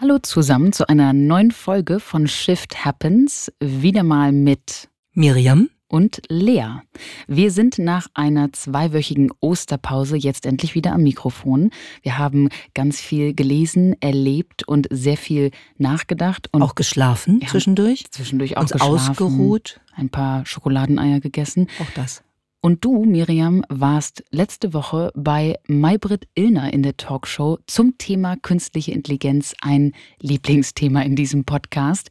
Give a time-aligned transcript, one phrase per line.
[0.00, 3.52] Hallo zusammen zu einer neuen Folge von Shift Happens.
[3.60, 6.80] Wieder mal mit Miriam und Lea.
[7.26, 11.70] Wir sind nach einer zweiwöchigen Osterpause jetzt endlich wieder am Mikrofon.
[12.00, 16.48] Wir haben ganz viel gelesen, erlebt und sehr viel nachgedacht.
[16.52, 18.10] Und auch geschlafen zwischendurch.
[18.10, 19.10] Zwischendurch auch uns geschlafen.
[19.10, 19.80] ausgeruht.
[19.94, 21.66] Ein paar Schokoladeneier gegessen.
[21.78, 22.22] Auch das.
[22.60, 28.90] Und du, Miriam, warst letzte Woche bei Maybrit Illner in der Talkshow zum Thema künstliche
[28.90, 32.10] Intelligenz, ein Lieblingsthema in diesem Podcast.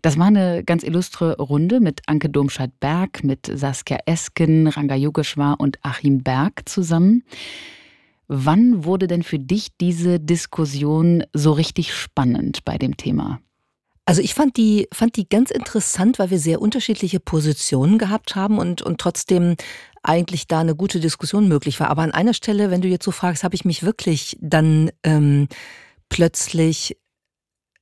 [0.00, 5.78] Das war eine ganz illustre Runde mit Anke Domscheit-Berg, mit Saskia Esken, Ranga Yogeshwar und
[5.82, 7.24] Achim Berg zusammen.
[8.28, 13.40] Wann wurde denn für dich diese Diskussion so richtig spannend bei dem Thema?
[14.08, 18.58] Also ich fand die, fand die ganz interessant, weil wir sehr unterschiedliche Positionen gehabt haben
[18.58, 19.56] und, und trotzdem
[20.02, 21.90] eigentlich da eine gute Diskussion möglich war.
[21.90, 25.48] Aber an einer Stelle, wenn du jetzt so fragst, habe ich mich wirklich dann ähm,
[26.08, 26.96] plötzlich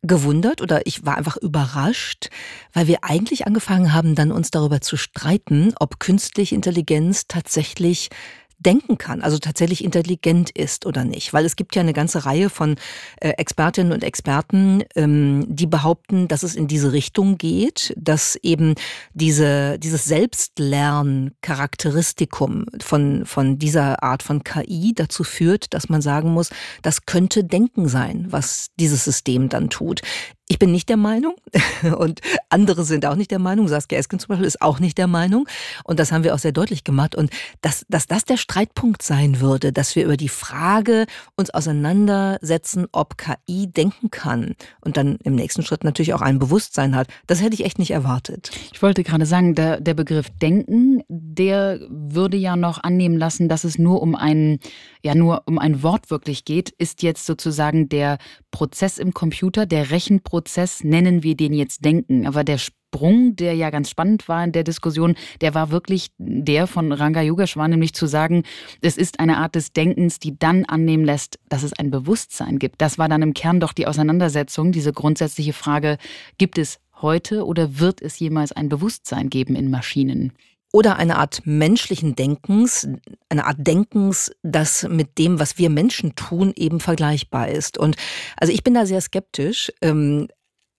[0.03, 2.29] gewundert oder ich war einfach überrascht,
[2.73, 8.11] weil wir eigentlich angefangen haben, dann uns darüber zu streiten, ob künstliche Intelligenz tatsächlich
[8.59, 11.33] denken kann, also tatsächlich intelligent ist oder nicht.
[11.33, 12.75] Weil es gibt ja eine ganze Reihe von
[13.21, 18.75] äh, Expertinnen und Experten, ähm, die behaupten, dass es in diese Richtung geht, dass eben
[19.13, 26.49] diese, dieses Selbstlerncharakteristikum von, von dieser Art von KI dazu führt, dass man sagen muss,
[26.83, 30.03] das könnte Denken sein, was dieses System dann tut.
[30.49, 31.35] Ich bin nicht der Meinung
[31.99, 33.67] und andere sind auch nicht der Meinung.
[33.67, 35.49] Saskia Esken zum Beispiel ist auch nicht der Meinung.
[35.83, 37.17] Und das haben wir auch sehr deutlich gemacht.
[37.17, 37.31] Und
[37.63, 43.19] dass, dass das der Streitpunkt sein würde, dass wir über die Frage uns auseinandersetzen, ob
[43.19, 47.55] KI denken kann und dann im nächsten Schritt natürlich auch ein Bewusstsein hat, das hätte
[47.55, 48.53] ich echt nicht erwartet.
[48.73, 53.65] Ich wollte gerade sagen, der, der Begriff Denken, der würde ja noch annehmen lassen, dass
[53.65, 54.61] es nur um ein,
[55.03, 58.19] ja, nur um ein Wort wirklich geht, ist jetzt sozusagen der
[58.53, 62.27] Prozess im Computer, der Rechenprozess Prozess nennen wir den jetzt Denken.
[62.27, 66.67] Aber der Sprung, der ja ganz spannend war in der Diskussion, der war wirklich der
[66.67, 68.43] von Ranga Yogeshwar, nämlich zu sagen,
[68.83, 72.83] es ist eine Art des Denkens, die dann annehmen lässt, dass es ein Bewusstsein gibt.
[72.83, 75.97] Das war dann im Kern doch die Auseinandersetzung, diese grundsätzliche Frage,
[76.37, 80.35] gibt es heute oder wird es jemals ein Bewusstsein geben in Maschinen?
[80.77, 82.87] Oder eine Art menschlichen Denkens,
[83.31, 87.79] eine Art Denkens, das mit dem, was wir Menschen tun, eben vergleichbar ist.
[87.79, 87.97] Und
[88.37, 89.73] also ich bin da sehr skeptisch.
[89.81, 90.29] Ähm,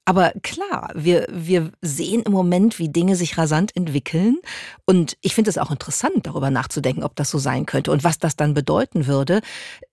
[0.05, 4.37] aber klar, wir, wir sehen im Moment, wie Dinge sich rasant entwickeln.
[4.85, 8.19] Und ich finde es auch interessant, darüber nachzudenken, ob das so sein könnte und was
[8.19, 9.41] das dann bedeuten würde.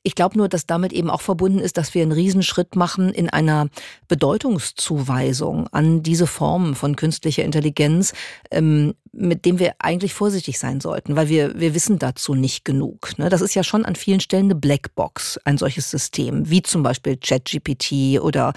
[0.06, 3.30] Ich glaube nur, dass damit eben auch verbunden ist, dass wir einen Riesenschritt machen in
[3.30, 3.68] einer
[4.06, 8.12] Bedeutungszuweisung an diese Formen von künstlicher Intelligenz,
[8.50, 13.16] ähm, mit dem wir eigentlich vorsichtig sein sollten, weil wir, wir wissen dazu nicht genug.
[13.16, 13.30] Ne?
[13.30, 17.16] Das ist ja schon an vielen Stellen eine Blackbox, ein solches System, wie zum Beispiel
[17.16, 18.52] ChatGPT oder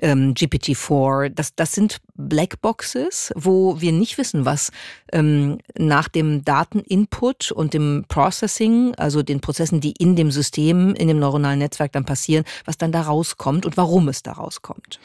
[0.00, 1.28] ähm, GPT-4 vor.
[1.30, 4.70] Das, das sind Blackboxes, wo wir nicht wissen, was
[5.12, 11.08] ähm, nach dem Dateninput und dem Processing, also den Prozessen, die in dem System, in
[11.08, 14.98] dem neuronalen Netzwerk dann passieren, was dann da rauskommt und warum es da rauskommt.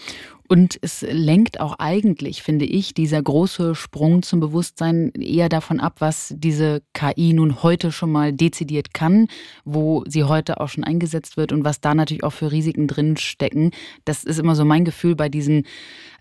[0.51, 5.97] Und es lenkt auch eigentlich, finde ich, dieser große Sprung zum Bewusstsein eher davon ab,
[5.99, 9.27] was diese KI nun heute schon mal dezidiert kann,
[9.63, 13.69] wo sie heute auch schon eingesetzt wird und was da natürlich auch für Risiken drinstecken.
[14.05, 15.67] Das ist immer so mein Gefühl bei diesen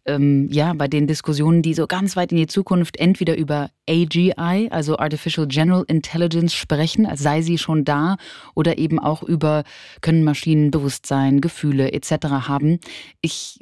[0.08, 4.68] ähm, ja, bei den Diskussionen, die so ganz weit in die Zukunft entweder über AGI,
[4.70, 8.16] also Artificial General Intelligence, sprechen, als sei sie schon da,
[8.54, 9.64] oder eben auch über,
[10.00, 12.26] können Maschinen Bewusstsein, Gefühle etc.
[12.48, 12.80] haben.
[13.20, 13.58] Ich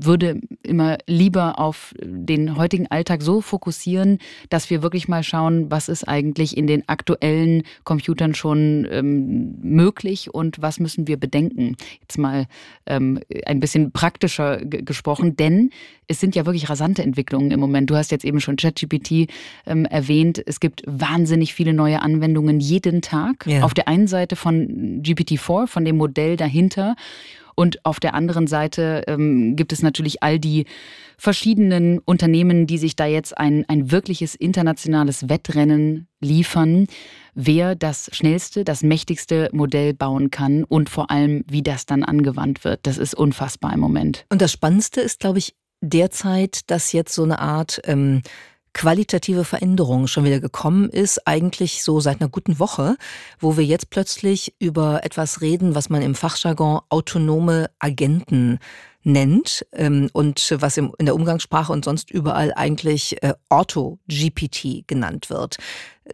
[0.00, 5.88] würde immer lieber auf den heutigen Alltag so fokussieren, dass wir wirklich mal schauen, was
[5.88, 11.76] ist eigentlich in den aktuellen Computern schon ähm, möglich und was müssen wir bedenken.
[12.00, 12.46] Jetzt mal
[12.86, 15.70] ähm, ein bisschen praktischer gesprochen, denn
[16.06, 17.90] es sind ja wirklich rasante Entwicklungen im Moment.
[17.90, 19.28] Du hast jetzt eben schon ChatGPT
[19.66, 20.42] ähm, erwähnt.
[20.46, 23.46] Es gibt wahnsinnig viele neue Anwendungen jeden Tag.
[23.46, 23.62] Ja.
[23.62, 26.96] Auf der einen Seite von GPT-4, von dem Modell dahinter.
[27.58, 30.64] Und auf der anderen Seite ähm, gibt es natürlich all die
[31.16, 36.86] verschiedenen Unternehmen, die sich da jetzt ein, ein wirkliches internationales Wettrennen liefern,
[37.34, 42.62] wer das schnellste, das mächtigste Modell bauen kann und vor allem, wie das dann angewandt
[42.62, 42.78] wird.
[42.84, 44.24] Das ist unfassbar im Moment.
[44.30, 48.22] Und das Spannendste ist, glaube ich, derzeit, dass jetzt so eine Art ähm,
[48.72, 52.96] qualitative Veränderung schon wieder gekommen ist, eigentlich so seit einer guten Woche,
[53.38, 58.58] wo wir jetzt plötzlich über etwas reden, was man im Fachjargon autonome Agenten
[59.04, 65.30] nennt ähm, und was im, in der Umgangssprache und sonst überall eigentlich äh, Auto-GPT genannt
[65.30, 65.56] wird.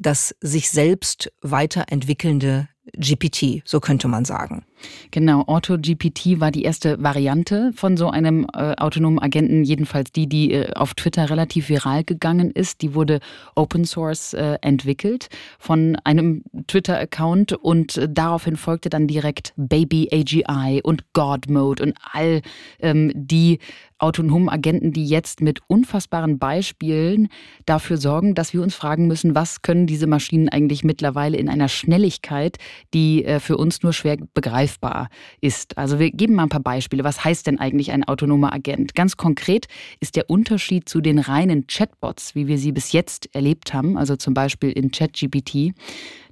[0.01, 4.65] Das sich selbst weiterentwickelnde GPT, so könnte man sagen.
[5.11, 10.53] Genau, AutoGPT war die erste Variante von so einem äh, autonomen Agenten, jedenfalls die, die
[10.53, 12.83] äh, auf Twitter relativ viral gegangen ist.
[12.83, 13.21] Die wurde
[13.55, 20.83] Open Source äh, entwickelt von einem Twitter-Account und äh, daraufhin folgte dann direkt Baby AGI
[20.83, 22.43] und God Mode und all
[22.81, 23.61] ähm, die
[24.05, 27.29] autonomen Agenten, die jetzt mit unfassbaren Beispielen
[27.67, 31.69] dafür sorgen, dass wir uns fragen müssen, was können diese Maschinen eigentlich mittlerweile in einer
[31.69, 32.59] Schnelligkeit,
[32.93, 35.09] die äh, für uns nur schwer begreifbar greifbar
[35.41, 35.77] ist.
[35.79, 37.05] Also wir geben mal ein paar Beispiele.
[37.05, 38.95] Was heißt denn eigentlich ein autonomer Agent?
[38.95, 39.67] Ganz konkret
[40.01, 44.17] ist der Unterschied zu den reinen Chatbots, wie wir sie bis jetzt erlebt haben, also
[44.17, 45.73] zum Beispiel in ChatGPT,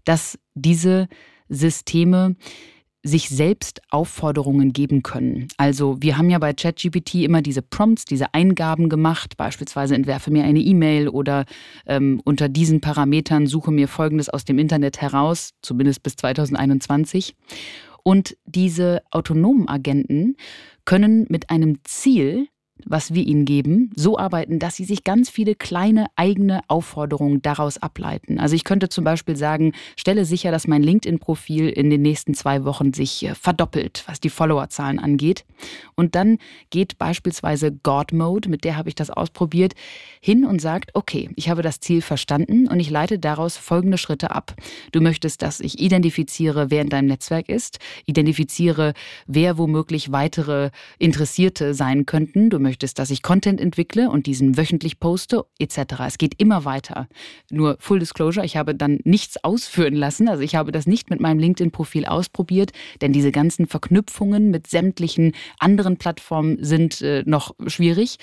[0.05, 1.09] dass diese
[1.49, 2.37] Systeme
[3.03, 5.49] sich selbst Aufforderungen geben können.
[5.57, 10.45] Also wir haben ja bei ChatGPT immer diese Prompts, diese Eingaben gemacht, beispielsweise entwerfe mir
[10.45, 11.45] eine E-Mail oder
[11.87, 17.35] ähm, unter diesen Parametern suche mir Folgendes aus dem Internet heraus, zumindest bis 2021.
[18.05, 20.37] Und diese autonomen Agenten
[20.85, 22.49] können mit einem Ziel
[22.87, 27.79] was wir ihnen geben, so arbeiten, dass sie sich ganz viele kleine eigene Aufforderungen daraus
[27.79, 28.39] ableiten.
[28.39, 32.65] Also ich könnte zum Beispiel sagen, stelle sicher, dass mein LinkedIn-Profil in den nächsten zwei
[32.65, 35.45] Wochen sich äh, verdoppelt, was die Followerzahlen angeht.
[35.95, 36.39] Und dann
[36.71, 39.75] geht beispielsweise God Mode, mit der habe ich das ausprobiert,
[40.21, 44.31] hin und sagt, okay, ich habe das Ziel verstanden und ich leite daraus folgende Schritte
[44.31, 44.55] ab.
[44.93, 48.95] Du möchtest, dass ich identifiziere, wer in deinem Netzwerk ist, identifiziere,
[49.27, 52.51] wer womöglich weitere Interessierte sein könnten.
[52.51, 55.77] Du möchtest möchtest, dass ich Content entwickle und diesen wöchentlich poste, etc.
[56.07, 57.07] Es geht immer weiter.
[57.51, 60.27] Nur Full Disclosure, ich habe dann nichts ausführen lassen.
[60.27, 62.73] Also ich habe das nicht mit meinem LinkedIn-Profil ausprobiert,
[63.03, 68.17] denn diese ganzen Verknüpfungen mit sämtlichen anderen Plattformen sind äh, noch schwierig.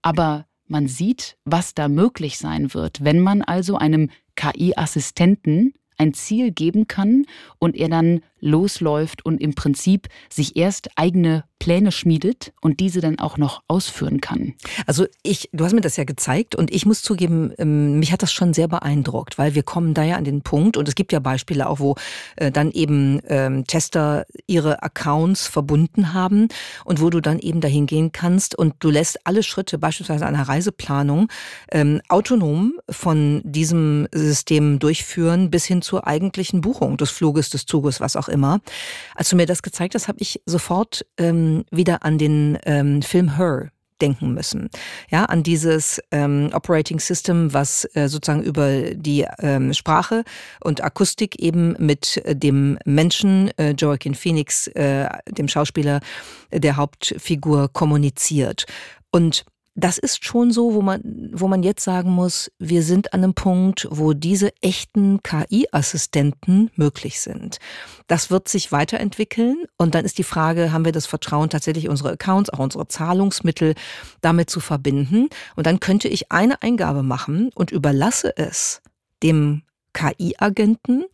[0.00, 6.52] Aber man sieht, was da möglich sein wird, wenn man also einem KI-Assistenten ein Ziel
[6.52, 7.26] geben kann
[7.58, 13.20] und er dann losläuft und im Prinzip sich erst eigene Pläne schmiedet und diese dann
[13.20, 14.54] auch noch ausführen kann.
[14.84, 18.20] Also ich, du hast mir das ja gezeigt und ich muss zugeben, ähm, mich hat
[18.24, 21.12] das schon sehr beeindruckt, weil wir kommen da ja an den Punkt und es gibt
[21.12, 21.94] ja Beispiele auch, wo
[22.34, 26.48] äh, dann eben ähm, Tester ihre Accounts verbunden haben
[26.84, 30.48] und wo du dann eben dahin gehen kannst und du lässt alle Schritte, beispielsweise einer
[30.48, 31.28] Reiseplanung,
[31.70, 38.00] ähm, autonom von diesem System durchführen bis hin zur eigentlichen Buchung des Fluges, des Zuges,
[38.00, 38.60] was auch immer.
[39.14, 43.36] Als du mir das gezeigt hast, habe ich sofort ähm, wieder an den ähm, Film
[43.36, 43.70] Her
[44.02, 44.68] denken müssen.
[45.10, 50.24] Ja, an dieses ähm, Operating System, was äh, sozusagen über die ähm, Sprache
[50.60, 56.00] und Akustik eben mit äh, dem Menschen, äh, Joaquin Phoenix, äh, dem Schauspieler
[56.52, 58.66] der Hauptfigur, kommuniziert.
[59.12, 63.24] Und das ist schon so, wo man, wo man jetzt sagen muss, wir sind an
[63.24, 67.58] einem Punkt, wo diese echten KI-Assistenten möglich sind.
[68.06, 72.12] Das wird sich weiterentwickeln und dann ist die Frage, haben wir das Vertrauen tatsächlich unsere
[72.12, 73.74] Accounts, auch unsere Zahlungsmittel
[74.20, 75.28] damit zu verbinden?
[75.56, 78.82] Und dann könnte ich eine Eingabe machen und überlasse es
[79.22, 79.62] dem
[79.94, 81.04] KI-Agenten,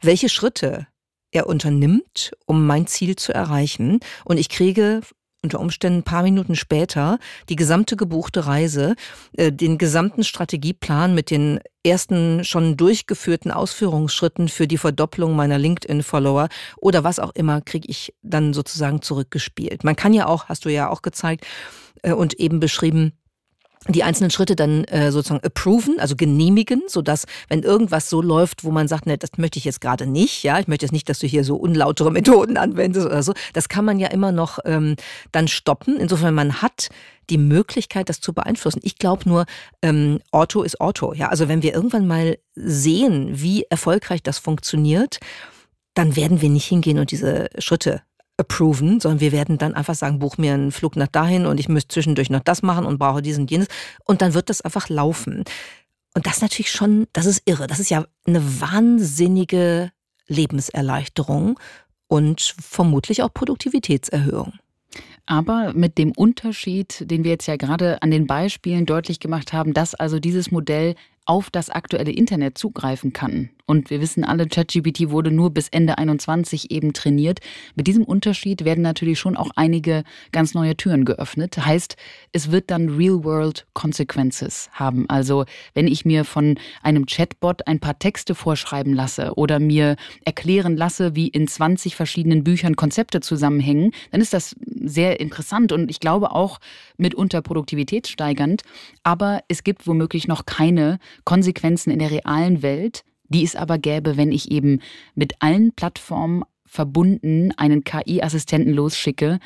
[0.00, 0.86] welche Schritte
[1.32, 3.98] er unternimmt, um mein Ziel zu erreichen.
[4.24, 5.00] Und ich kriege
[5.44, 7.18] unter Umständen ein paar Minuten später
[7.48, 8.96] die gesamte gebuchte Reise,
[9.36, 16.48] äh, den gesamten Strategieplan mit den ersten schon durchgeführten Ausführungsschritten für die Verdopplung meiner LinkedIn-Follower
[16.78, 19.84] oder was auch immer, kriege ich dann sozusagen zurückgespielt.
[19.84, 21.46] Man kann ja auch, hast du ja auch gezeigt
[22.02, 23.12] äh, und eben beschrieben,
[23.88, 28.64] die einzelnen Schritte dann äh, sozusagen approven, also genehmigen, so dass wenn irgendwas so läuft,
[28.64, 31.08] wo man sagt, ne, das möchte ich jetzt gerade nicht, ja, ich möchte jetzt nicht,
[31.08, 34.58] dass du hier so unlautere Methoden anwendest oder so, das kann man ja immer noch
[34.64, 34.96] ähm,
[35.32, 35.98] dann stoppen.
[35.98, 36.88] Insofern man hat
[37.30, 38.80] die Möglichkeit, das zu beeinflussen.
[38.82, 39.44] Ich glaube nur,
[39.82, 41.14] ähm, Orto ist Orto.
[41.14, 45.20] Ja, also wenn wir irgendwann mal sehen, wie erfolgreich das funktioniert,
[45.94, 48.02] dann werden wir nicht hingehen und diese Schritte
[48.36, 51.68] approven, sondern wir werden dann einfach sagen, buch mir einen Flug nach dahin und ich
[51.68, 53.68] müsste zwischendurch noch das machen und brauche diesen und jenes.
[54.04, 55.44] Und dann wird das einfach laufen.
[56.14, 57.66] Und das natürlich schon, das ist irre.
[57.66, 59.92] Das ist ja eine wahnsinnige
[60.26, 61.58] Lebenserleichterung
[62.08, 64.54] und vermutlich auch Produktivitätserhöhung.
[65.26, 69.74] Aber mit dem Unterschied, den wir jetzt ja gerade an den Beispielen deutlich gemacht haben,
[69.74, 75.08] dass also dieses Modell auf das aktuelle Internet zugreifen kann Und wir wissen alle, ChatGPT
[75.10, 77.40] wurde nur bis Ende 21 eben trainiert.
[77.74, 81.56] Mit diesem Unterschied werden natürlich schon auch einige ganz neue Türen geöffnet.
[81.56, 81.96] Heißt,
[82.32, 85.08] es wird dann Real-World Consequences haben.
[85.08, 90.76] Also, wenn ich mir von einem Chatbot ein paar Texte vorschreiben lasse oder mir erklären
[90.76, 96.00] lasse, wie in 20 verschiedenen Büchern Konzepte zusammenhängen, dann ist das sehr interessant und ich
[96.00, 96.60] glaube auch
[96.98, 98.62] mitunter produktivitätssteigernd.
[99.02, 104.16] Aber es gibt womöglich noch keine Konsequenzen in der realen Welt, die es aber gäbe,
[104.16, 104.80] wenn ich eben
[105.14, 109.38] mit allen Plattformen verbunden einen KI-Assistenten losschicke,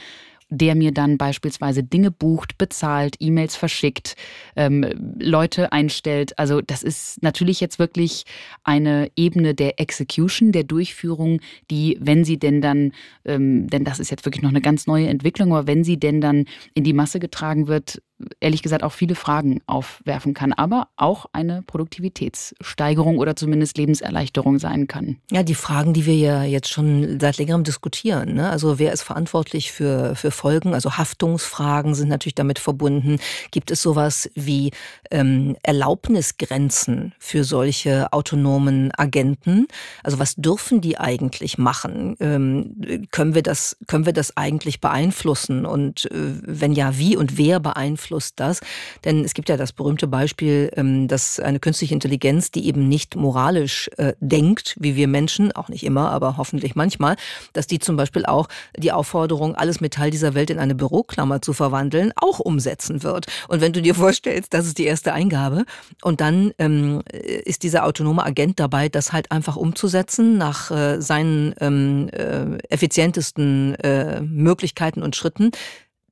[0.50, 4.16] der mir dann beispielsweise Dinge bucht, bezahlt, E-Mails verschickt,
[4.56, 6.38] ähm, Leute einstellt.
[6.38, 8.25] Also das ist natürlich jetzt wirklich
[8.64, 12.92] eine Ebene der Execution, der Durchführung, die, wenn sie denn dann,
[13.25, 16.20] ähm, denn das ist jetzt wirklich noch eine ganz neue Entwicklung, aber wenn sie denn
[16.20, 18.00] dann in die Masse getragen wird,
[18.40, 24.87] ehrlich gesagt auch viele Fragen aufwerfen kann, aber auch eine Produktivitätssteigerung oder zumindest Lebenserleichterung sein
[24.88, 25.18] kann.
[25.30, 28.34] Ja, die Fragen, die wir ja jetzt schon seit längerem diskutieren.
[28.34, 28.50] Ne?
[28.50, 30.75] Also wer ist verantwortlich für, für Folgen?
[30.75, 33.18] Also Haftungsfragen sind natürlich damit verbunden.
[33.50, 34.72] Gibt es sowas wie
[35.10, 39.68] ähm, Erlaubnisgrenzen für solche autonomen Agenten?
[40.02, 42.16] Also was dürfen die eigentlich machen?
[42.20, 45.66] Ähm, können, wir das, können wir das eigentlich beeinflussen?
[45.66, 48.07] Und äh, wenn ja, wie und wer beeinflusst?
[48.08, 48.60] Beeinflusst das?
[49.04, 53.16] Denn es gibt ja das berühmte Beispiel, ähm, dass eine künstliche Intelligenz, die eben nicht
[53.16, 57.16] moralisch äh, denkt, wie wir Menschen, auch nicht immer, aber hoffentlich manchmal,
[57.52, 61.52] dass die zum Beispiel auch die Aufforderung, alles Metall dieser Welt in eine Büroklammer zu
[61.52, 63.26] verwandeln, auch umsetzen wird.
[63.48, 65.64] Und wenn du dir vorstellst, das ist die erste Eingabe
[66.02, 71.54] und dann ähm, ist dieser autonome Agent dabei, das halt einfach umzusetzen nach äh, seinen
[71.60, 75.50] ähm, äh, effizientesten äh, Möglichkeiten und Schritten,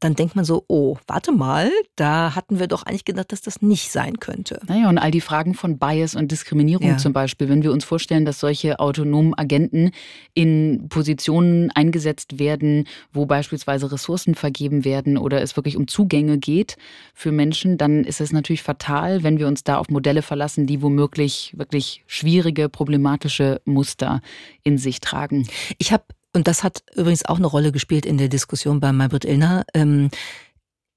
[0.01, 3.63] dann denkt man so, oh, warte mal, da hatten wir doch eigentlich gedacht, dass das
[3.63, 4.61] nicht sein könnte.
[4.69, 6.97] Naja, und all die Fragen von Bias und Diskriminierung ja.
[6.99, 9.93] zum Beispiel, wenn wir uns vorstellen, dass solche autonomen Agenten
[10.35, 16.77] in Positionen eingesetzt werden, wo beispielsweise Ressourcen vergeben werden oder es wirklich um Zugänge geht
[17.15, 20.83] für Menschen, dann ist es natürlich fatal, wenn wir uns da auf Modelle verlassen, die
[20.83, 24.21] womöglich wirklich schwierige, problematische Muster
[24.63, 25.49] in sich tragen.
[25.79, 26.05] Ich habe
[26.37, 29.65] und das hat übrigens auch eine Rolle gespielt in der Diskussion bei Maybrit Illner.
[29.73, 30.11] Ähm,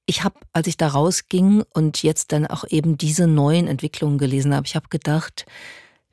[0.05, 4.53] ich habe, als ich da rausging und jetzt dann auch eben diese neuen Entwicklungen gelesen
[4.53, 5.45] habe, ich habe gedacht,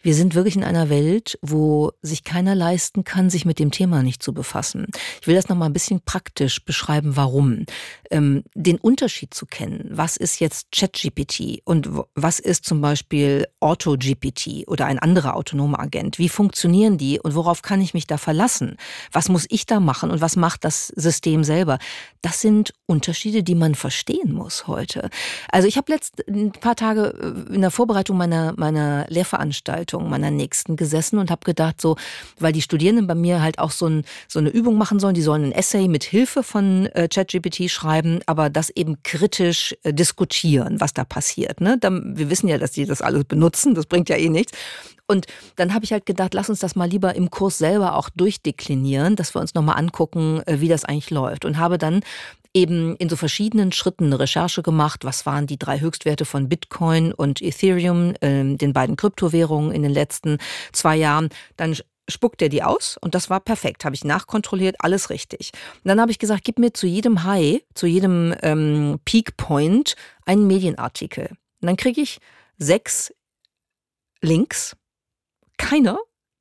[0.07, 4.05] wir sind wirklich in einer Welt, wo sich keiner leisten kann, sich mit dem Thema
[4.05, 4.87] nicht zu befassen.
[5.21, 7.67] Ich will das nochmal ein bisschen praktisch beschreiben, warum.
[8.13, 9.89] Ähm, den Unterschied zu kennen.
[9.91, 16.21] Was ist jetzt ChatGPT und was ist zum Beispiel AutoGPT oder ein anderer autonomer Agent?
[16.21, 18.77] Wie funktionieren die und worauf kann ich mich da verlassen?
[19.11, 21.81] Was muss ich da machen und was macht das System selber?
[22.23, 25.11] Das sind Unterschiede, die man verstehen muss heute.
[25.51, 30.11] Also ich habe letzt ein paar Tage äh, in der Vorbereitung meiner, meiner Lehrveranstaltung Vorbereitung
[30.11, 31.97] meiner nächsten gesessen und habe gedacht, so,
[32.39, 35.23] weil die Studierenden bei mir halt auch so, ein, so eine Übung machen sollen, die
[35.23, 40.81] sollen ein Essay mit Hilfe von äh, ChatGPT schreiben, aber das eben kritisch äh, diskutieren,
[40.81, 41.61] was da passiert.
[41.61, 41.79] Ne?
[41.79, 44.53] Dann, wir wissen ja, dass die das alles benutzen, das bringt ja eh nichts.
[45.07, 48.11] Und dann habe ich halt gedacht, lass uns das mal lieber im Kurs selber auch
[48.11, 51.45] durchdeklinieren, dass wir uns nochmal angucken, äh, wie das eigentlich läuft.
[51.45, 52.01] Und habe dann
[52.55, 57.13] eben in so verschiedenen Schritten eine Recherche gemacht, was waren die drei Höchstwerte von Bitcoin
[57.13, 60.39] und Ethereum, äh, den beiden Kryptowährungen in den letzten
[60.73, 61.29] zwei Jahren.
[61.57, 61.77] Dann
[62.09, 63.85] spuckt er die aus und das war perfekt.
[63.85, 65.53] Habe ich nachkontrolliert, alles richtig.
[65.85, 69.95] Und dann habe ich gesagt, gib mir zu jedem High, zu jedem ähm, Peak Point
[70.25, 71.29] einen Medienartikel.
[71.61, 72.19] Und dann kriege ich
[72.59, 73.13] sechs
[74.23, 74.77] Links.
[75.57, 75.99] Keiner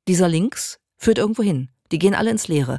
[0.08, 1.68] dieser Links führt irgendwo hin.
[1.92, 2.78] Die gehen alle ins Leere.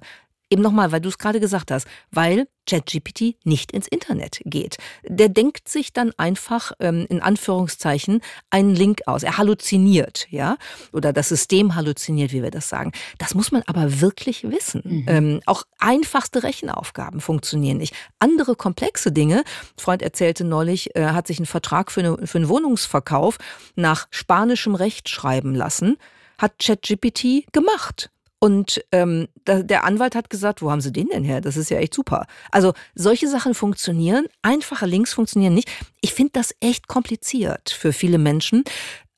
[0.49, 4.77] Eben nochmal, weil du es gerade gesagt hast, weil ChatGPT nicht ins Internet geht.
[5.03, 9.23] Der denkt sich dann einfach ähm, in Anführungszeichen einen Link aus.
[9.23, 10.55] Er halluziniert, ja,
[10.93, 12.93] oder das System halluziniert, wie wir das sagen.
[13.17, 14.81] Das muss man aber wirklich wissen.
[14.85, 15.05] Mhm.
[15.07, 17.93] Ähm, auch einfachste Rechenaufgaben funktionieren nicht.
[18.19, 19.39] Andere komplexe Dinge.
[19.39, 19.43] Ein
[19.81, 23.37] Freund erzählte neulich, er hat sich einen Vertrag für, eine, für einen Wohnungsverkauf
[23.75, 25.97] nach spanischem Recht schreiben lassen.
[26.37, 28.09] Hat ChatGPT gemacht.
[28.39, 31.41] Und ähm, da, der Anwalt hat gesagt, wo haben Sie den denn her?
[31.41, 32.27] Das ist ja echt super.
[32.51, 35.69] Also solche Sachen funktionieren, einfache Links funktionieren nicht.
[36.01, 38.63] Ich finde das echt kompliziert für viele Menschen.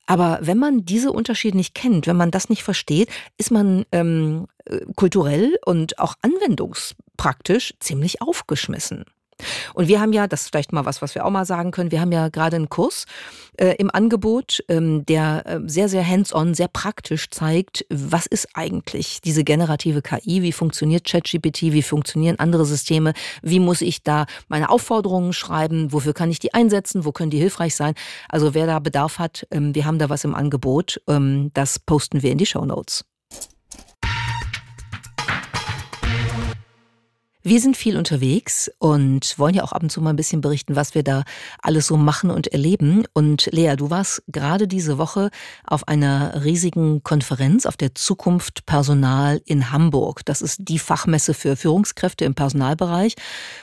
[0.06, 4.48] Aber wenn man diese Unterschiede nicht kennt, wenn man das nicht versteht, ist man ähm,
[4.66, 9.06] äh, kulturell und auch anwendungspraktisch ziemlich aufgeschmissen.
[9.74, 11.92] Und wir haben ja, das ist vielleicht mal was, was wir auch mal sagen können,
[11.92, 13.06] wir haben ja gerade einen Kurs
[13.58, 19.22] äh, im Angebot, ähm, der äh, sehr, sehr hands-on, sehr praktisch zeigt, was ist eigentlich
[19.22, 24.70] diese generative KI, wie funktioniert ChatGPT, wie funktionieren andere Systeme, wie muss ich da meine
[24.70, 27.94] Aufforderungen schreiben, wofür kann ich die einsetzen, wo können die hilfreich sein.
[28.30, 32.24] Also wer da Bedarf hat, ähm, wir haben da was im Angebot, ähm, das posten
[32.24, 33.06] wir in die Show Notes.
[37.42, 40.76] Wir sind viel unterwegs und wollen ja auch ab und zu mal ein bisschen berichten,
[40.76, 41.24] was wir da
[41.62, 43.06] alles so machen und erleben.
[43.14, 45.30] Und Lea, du warst gerade diese Woche
[45.66, 50.26] auf einer riesigen Konferenz auf der Zukunft Personal in Hamburg.
[50.26, 53.16] Das ist die Fachmesse für Führungskräfte im Personalbereich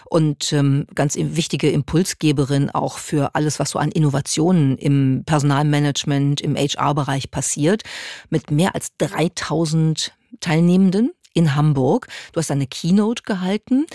[0.06, 6.56] und ähm, ganz wichtige Impulsgeberin auch für alles, was so an Innovationen im Personalmanagement, im
[6.56, 7.82] HR-Bereich passiert,
[8.30, 12.08] mit mehr als 3000 Teilnehmenden in Hamburg.
[12.32, 13.86] Du hast eine Keynote gehalten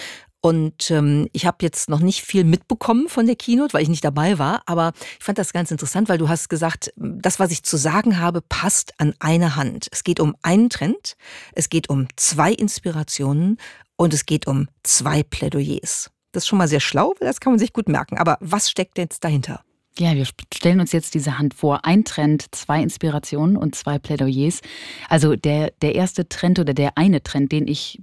[0.41, 4.03] und ähm, ich habe jetzt noch nicht viel mitbekommen von der Keynote, weil ich nicht
[4.03, 4.63] dabei war.
[4.65, 8.19] Aber ich fand das ganz interessant, weil du hast gesagt, das, was ich zu sagen
[8.19, 9.87] habe, passt an eine Hand.
[9.91, 11.15] Es geht um einen Trend,
[11.53, 13.57] es geht um zwei Inspirationen
[13.97, 16.09] und es geht um zwei Plädoyers.
[16.31, 18.17] Das ist schon mal sehr schlau, weil das kann man sich gut merken.
[18.17, 19.63] Aber was steckt jetzt dahinter?
[19.99, 21.83] Ja, wir stellen uns jetzt diese Hand vor.
[21.83, 24.61] Ein Trend, zwei Inspirationen und zwei Plädoyers.
[25.09, 27.99] Also der, der erste Trend oder der eine Trend, den ich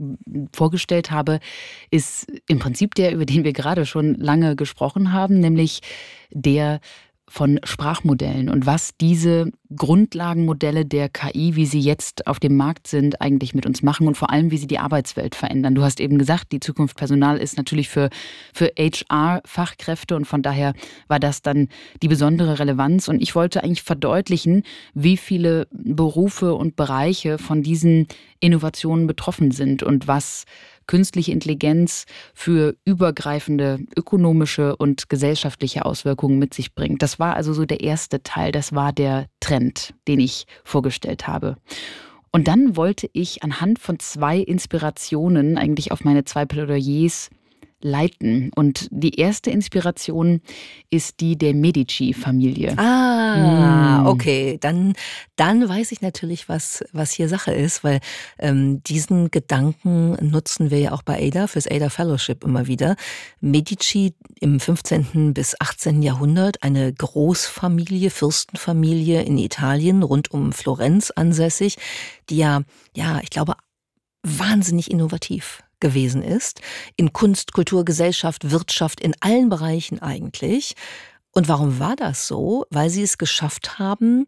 [0.52, 1.40] vorgestellt habe,
[1.90, 5.80] ist im Prinzip der, über den wir gerade schon lange gesprochen haben, nämlich
[6.30, 6.80] der
[7.28, 13.20] von Sprachmodellen und was diese Grundlagenmodelle der KI, wie sie jetzt auf dem Markt sind,
[13.20, 15.75] eigentlich mit uns machen und vor allem, wie sie die Arbeitswelt verändern.
[15.75, 18.08] Du hast eben gesagt, die Zukunft Personal ist natürlich für,
[18.54, 20.73] für HR-Fachkräfte und von daher
[21.06, 21.68] war das dann
[22.02, 23.08] die besondere Relevanz.
[23.08, 24.62] Und ich wollte eigentlich verdeutlichen,
[24.94, 28.06] wie viele Berufe und Bereiche von diesen
[28.40, 30.44] Innovationen betroffen sind und was
[30.88, 37.02] künstliche Intelligenz für übergreifende ökonomische und gesellschaftliche Auswirkungen mit sich bringt.
[37.02, 41.54] Das war also so der erste Teil, das war der Trend, den ich vorgestellt habe.
[42.33, 47.30] Und dann wollte ich anhand von zwei Inspirationen eigentlich auf meine zwei Plädoyers
[47.80, 48.50] leiten.
[48.54, 50.40] Und die erste Inspiration
[50.90, 52.76] ist die der Medici-Familie.
[52.76, 54.06] Ah, hm.
[54.06, 54.58] okay.
[54.61, 54.94] Dann,
[55.37, 58.00] dann weiß ich natürlich, was, was hier Sache ist, weil
[58.38, 62.97] ähm, diesen Gedanken nutzen wir ja auch bei ADA, fürs ADA Fellowship immer wieder.
[63.40, 65.35] Medici im 15.
[65.35, 66.02] bis 18.
[66.02, 71.76] Jahrhundert, eine Großfamilie, Fürstenfamilie in Italien, rund um Florenz ansässig,
[72.28, 72.62] die ja,
[72.94, 73.54] ja, ich glaube,
[74.23, 76.61] wahnsinnig innovativ gewesen ist,
[76.97, 80.75] in Kunst, Kultur, Gesellschaft, Wirtschaft, in allen Bereichen eigentlich.
[81.32, 82.64] Und warum war das so?
[82.70, 84.26] Weil sie es geschafft haben,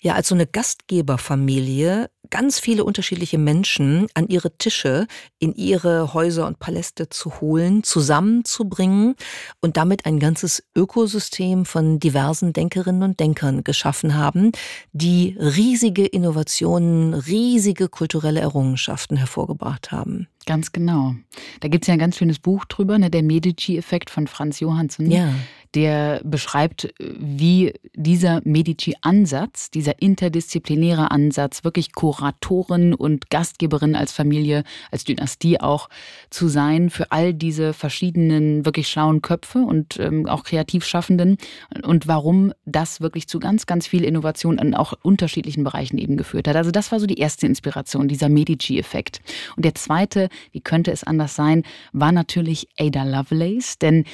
[0.00, 5.06] ja, als so eine Gastgeberfamilie ganz viele unterschiedliche Menschen an ihre Tische,
[5.38, 9.14] in ihre Häuser und Paläste zu holen, zusammenzubringen
[9.60, 14.52] und damit ein ganzes Ökosystem von diversen Denkerinnen und Denkern geschaffen haben,
[14.92, 20.28] die riesige Innovationen, riesige kulturelle Errungenschaften hervorgebracht haben.
[20.46, 21.14] Ganz genau.
[21.60, 25.10] Da gibt es ja ein ganz schönes Buch drüber, ne, der Medici-Effekt von Franz Johansson.
[25.10, 25.34] Ja
[25.74, 35.04] der beschreibt, wie dieser Medici-Ansatz, dieser interdisziplinäre Ansatz, wirklich Kuratorin und Gastgeberin als Familie, als
[35.04, 35.88] Dynastie auch
[36.30, 41.36] zu sein für all diese verschiedenen wirklich schlauen Köpfe und ähm, auch Kreativschaffenden
[41.82, 46.48] und warum das wirklich zu ganz, ganz viel Innovation in auch unterschiedlichen Bereichen eben geführt
[46.48, 46.56] hat.
[46.56, 49.20] Also das war so die erste Inspiration, dieser Medici-Effekt.
[49.56, 54.04] Und der zweite, wie könnte es anders sein, war natürlich Ada Lovelace, denn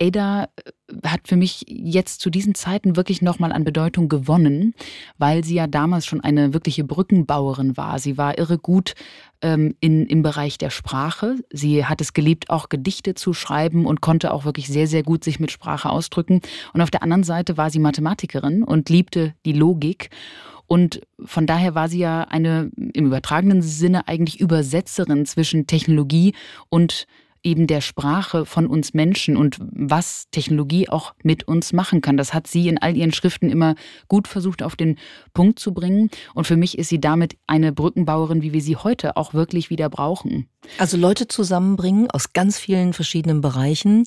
[0.00, 0.70] Ada äh,
[1.04, 4.74] hat für mich jetzt zu diesen Zeiten wirklich nochmal an Bedeutung gewonnen,
[5.18, 7.98] weil sie ja damals schon eine wirkliche Brückenbauerin war.
[7.98, 8.94] Sie war irre gut
[9.42, 11.36] ähm, in, im Bereich der Sprache.
[11.52, 15.24] Sie hat es geliebt, auch Gedichte zu schreiben und konnte auch wirklich sehr, sehr gut
[15.24, 16.40] sich mit Sprache ausdrücken.
[16.72, 20.10] Und auf der anderen Seite war sie Mathematikerin und liebte die Logik.
[20.66, 26.34] Und von daher war sie ja eine im übertragenen Sinne eigentlich Übersetzerin zwischen Technologie
[26.68, 27.06] und
[27.42, 32.16] eben der Sprache von uns Menschen und was Technologie auch mit uns machen kann.
[32.16, 33.74] Das hat sie in all ihren Schriften immer
[34.08, 34.96] gut versucht auf den
[35.34, 36.10] Punkt zu bringen.
[36.34, 39.88] Und für mich ist sie damit eine Brückenbauerin, wie wir sie heute auch wirklich wieder
[39.88, 40.48] brauchen.
[40.78, 44.04] Also Leute zusammenbringen aus ganz vielen verschiedenen Bereichen,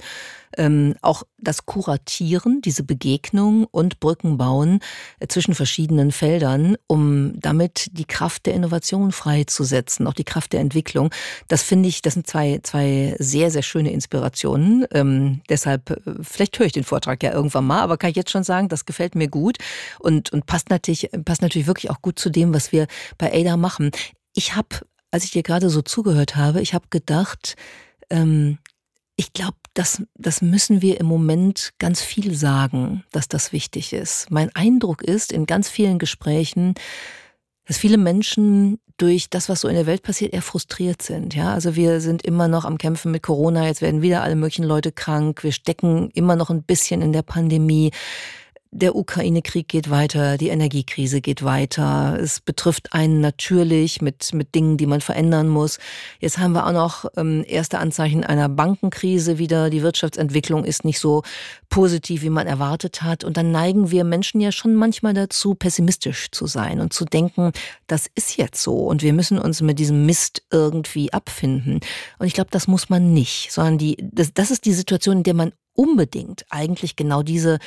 [0.57, 4.79] ähm, auch das Kuratieren, diese Begegnung und Brücken bauen
[5.19, 10.59] äh, zwischen verschiedenen Feldern, um damit die Kraft der Innovation freizusetzen, auch die Kraft der
[10.59, 11.09] Entwicklung.
[11.47, 14.85] Das finde ich, das sind zwei, zwei sehr, sehr schöne Inspirationen.
[14.91, 18.31] Ähm, deshalb, äh, vielleicht höre ich den Vortrag ja irgendwann mal, aber kann ich jetzt
[18.31, 19.57] schon sagen, das gefällt mir gut
[19.99, 22.87] und, und passt, natürlich, passt natürlich wirklich auch gut zu dem, was wir
[23.17, 23.91] bei Ada machen.
[24.33, 24.79] Ich habe
[25.11, 27.55] als ich dir gerade so zugehört habe, ich habe gedacht,
[28.09, 28.57] ähm,
[29.17, 34.29] ich glaube, das, das müssen wir im Moment ganz viel sagen, dass das wichtig ist.
[34.29, 36.75] Mein Eindruck ist in ganz vielen Gesprächen,
[37.65, 41.33] dass viele Menschen durch das, was so in der Welt passiert, eher frustriert sind.
[41.33, 43.65] Ja, also wir sind immer noch am Kämpfen mit Corona.
[43.65, 45.43] Jetzt werden wieder alle möglichen Leute krank.
[45.43, 47.91] Wir stecken immer noch ein bisschen in der Pandemie.
[48.73, 52.17] Der Ukraine-Krieg geht weiter, die Energiekrise geht weiter.
[52.17, 55.77] Es betrifft einen natürlich mit, mit Dingen, die man verändern muss.
[56.21, 59.69] Jetzt haben wir auch noch ähm, erste Anzeichen einer Bankenkrise wieder.
[59.69, 61.23] Die Wirtschaftsentwicklung ist nicht so
[61.67, 63.25] positiv, wie man erwartet hat.
[63.25, 67.51] Und dann neigen wir Menschen ja schon manchmal dazu, pessimistisch zu sein und zu denken,
[67.87, 71.81] das ist jetzt so und wir müssen uns mit diesem Mist irgendwie abfinden.
[72.19, 75.23] Und ich glaube, das muss man nicht, sondern die, das, das ist die Situation, in
[75.23, 77.59] der man unbedingt eigentlich genau diese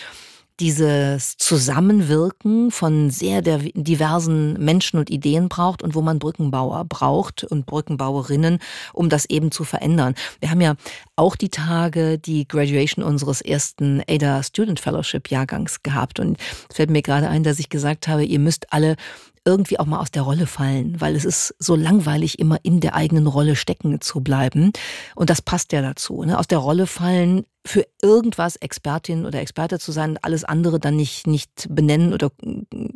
[0.60, 7.66] dieses Zusammenwirken von sehr diversen Menschen und Ideen braucht und wo man Brückenbauer braucht und
[7.66, 8.58] Brückenbauerinnen,
[8.92, 10.14] um das eben zu verändern.
[10.40, 10.74] Wir haben ja
[11.16, 16.38] auch die Tage die Graduation unseres ersten ADA Student Fellowship Jahrgangs gehabt und
[16.68, 18.96] es fällt mir gerade ein, dass ich gesagt habe, ihr müsst alle
[19.44, 22.94] irgendwie auch mal aus der Rolle fallen, weil es ist so langweilig, immer in der
[22.94, 24.72] eigenen Rolle stecken zu bleiben.
[25.14, 26.22] Und das passt ja dazu.
[26.24, 26.38] Ne?
[26.38, 31.26] Aus der Rolle fallen, für irgendwas Expertin oder Experte zu sein, alles andere dann nicht,
[31.26, 32.30] nicht benennen oder,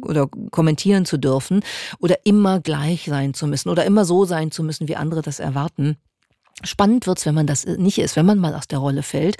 [0.02, 1.62] oder kommentieren zu dürfen
[1.98, 5.40] oder immer gleich sein zu müssen oder immer so sein zu müssen, wie andere das
[5.40, 5.96] erwarten.
[6.64, 9.36] Spannend wird's, wenn man das nicht ist, wenn man mal aus der Rolle fällt.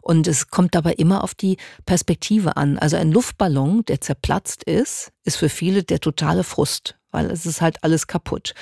[0.00, 2.78] Und es kommt dabei immer auf die Perspektive an.
[2.78, 7.60] Also ein Luftballon, der zerplatzt ist, ist für viele der totale Frust, weil es ist
[7.60, 8.54] halt alles kaputt.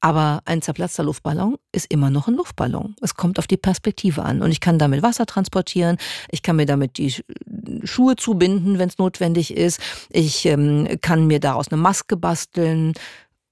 [0.00, 2.94] Aber ein zerplatzter Luftballon ist immer noch ein Luftballon.
[3.00, 4.42] Es kommt auf die Perspektive an.
[4.42, 5.98] Und ich kann damit Wasser transportieren,
[6.30, 7.14] ich kann mir damit die
[7.82, 9.80] Schuhe zubinden, wenn es notwendig ist.
[10.10, 12.94] Ich ähm, kann mir daraus eine Maske basteln.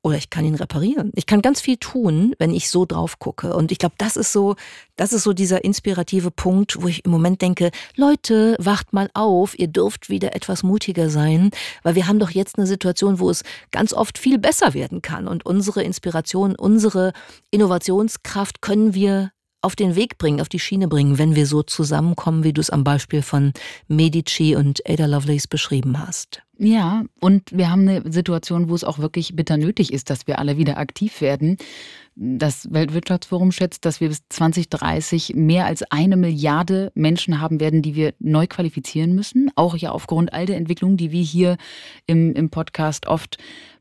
[0.06, 1.10] Oder ich kann ihn reparieren.
[1.16, 3.56] Ich kann ganz viel tun, wenn ich so drauf gucke.
[3.56, 4.54] Und ich glaube, das ist so,
[4.94, 9.58] das ist so dieser inspirative Punkt, wo ich im Moment denke, Leute, wacht mal auf,
[9.58, 11.50] ihr dürft wieder etwas mutiger sein,
[11.82, 13.42] weil wir haben doch jetzt eine Situation, wo es
[13.72, 15.26] ganz oft viel besser werden kann.
[15.26, 17.12] Und unsere Inspiration, unsere
[17.50, 19.32] Innovationskraft können wir
[19.66, 22.70] auf den Weg bringen, auf die Schiene bringen, wenn wir so zusammenkommen, wie du es
[22.70, 23.52] am Beispiel von
[23.88, 26.40] Medici und Ada Lovelace beschrieben hast.
[26.56, 30.38] Ja, und wir haben eine Situation, wo es auch wirklich bitter nötig ist, dass wir
[30.38, 31.56] alle wieder aktiv werden.
[32.14, 37.96] Das Weltwirtschaftsforum schätzt, dass wir bis 2030 mehr als eine Milliarde Menschen haben werden, die
[37.96, 39.50] wir neu qualifizieren müssen.
[39.56, 41.56] Auch ja aufgrund all der Entwicklungen, die wir hier
[42.06, 43.36] im, im Podcast oft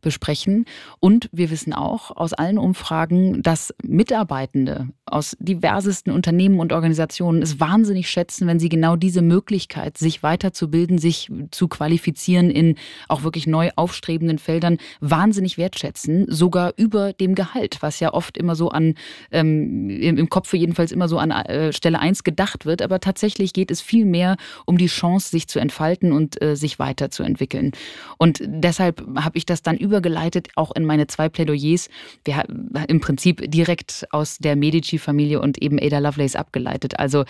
[0.05, 0.65] besprechen.
[0.99, 7.59] Und wir wissen auch aus allen Umfragen, dass Mitarbeitende aus diversesten Unternehmen und Organisationen es
[7.59, 12.75] wahnsinnig schätzen, wenn sie genau diese Möglichkeit, sich weiterzubilden, sich zu qualifizieren in
[13.07, 18.55] auch wirklich neu aufstrebenden Feldern, wahnsinnig wertschätzen, sogar über dem Gehalt, was ja oft immer
[18.55, 18.93] so an,
[19.31, 22.83] ähm, im Kopf jedenfalls immer so an äh, Stelle eins gedacht wird.
[22.83, 26.77] Aber tatsächlich geht es viel mehr um die Chance, sich zu entfalten und äh, sich
[26.77, 27.71] weiterzuentwickeln.
[28.19, 31.87] Und deshalb habe ich das dann über übergeleitet, auch in meine zwei Plädoyers.
[32.25, 36.99] Wir haben im Prinzip direkt aus der Medici-Familie und eben Ada Lovelace abgeleitet.
[36.99, 37.23] Also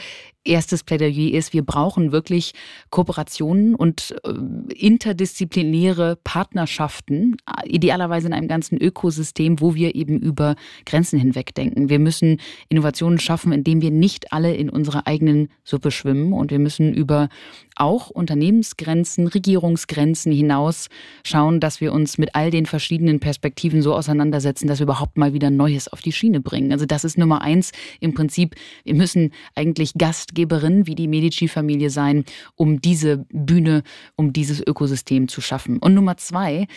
[0.44, 2.54] erstes Plädoyer ist, wir brauchen wirklich
[2.90, 4.32] Kooperationen und äh,
[4.74, 11.90] interdisziplinäre Partnerschaften, idealerweise in einem ganzen Ökosystem, wo wir eben über Grenzen hinweg denken.
[11.90, 16.60] Wir müssen Innovationen schaffen, indem wir nicht alle in unserer eigenen Suppe schwimmen und wir
[16.60, 17.30] müssen über
[17.76, 20.88] auch Unternehmensgrenzen, Regierungsgrenzen hinaus
[21.24, 25.34] schauen, dass wir uns mit all den verschiedenen Perspektiven so auseinandersetzen, dass wir überhaupt mal
[25.34, 26.72] wieder Neues auf die Schiene bringen.
[26.72, 28.56] Also das ist Nummer eins im Prinzip.
[28.84, 33.84] Wir müssen eigentlich Gastgeberin wie die Medici-Familie sein, um diese Bühne,
[34.16, 35.80] um dieses Ökosystem zu schaffen.
[35.80, 36.68] Und Nummer zwei,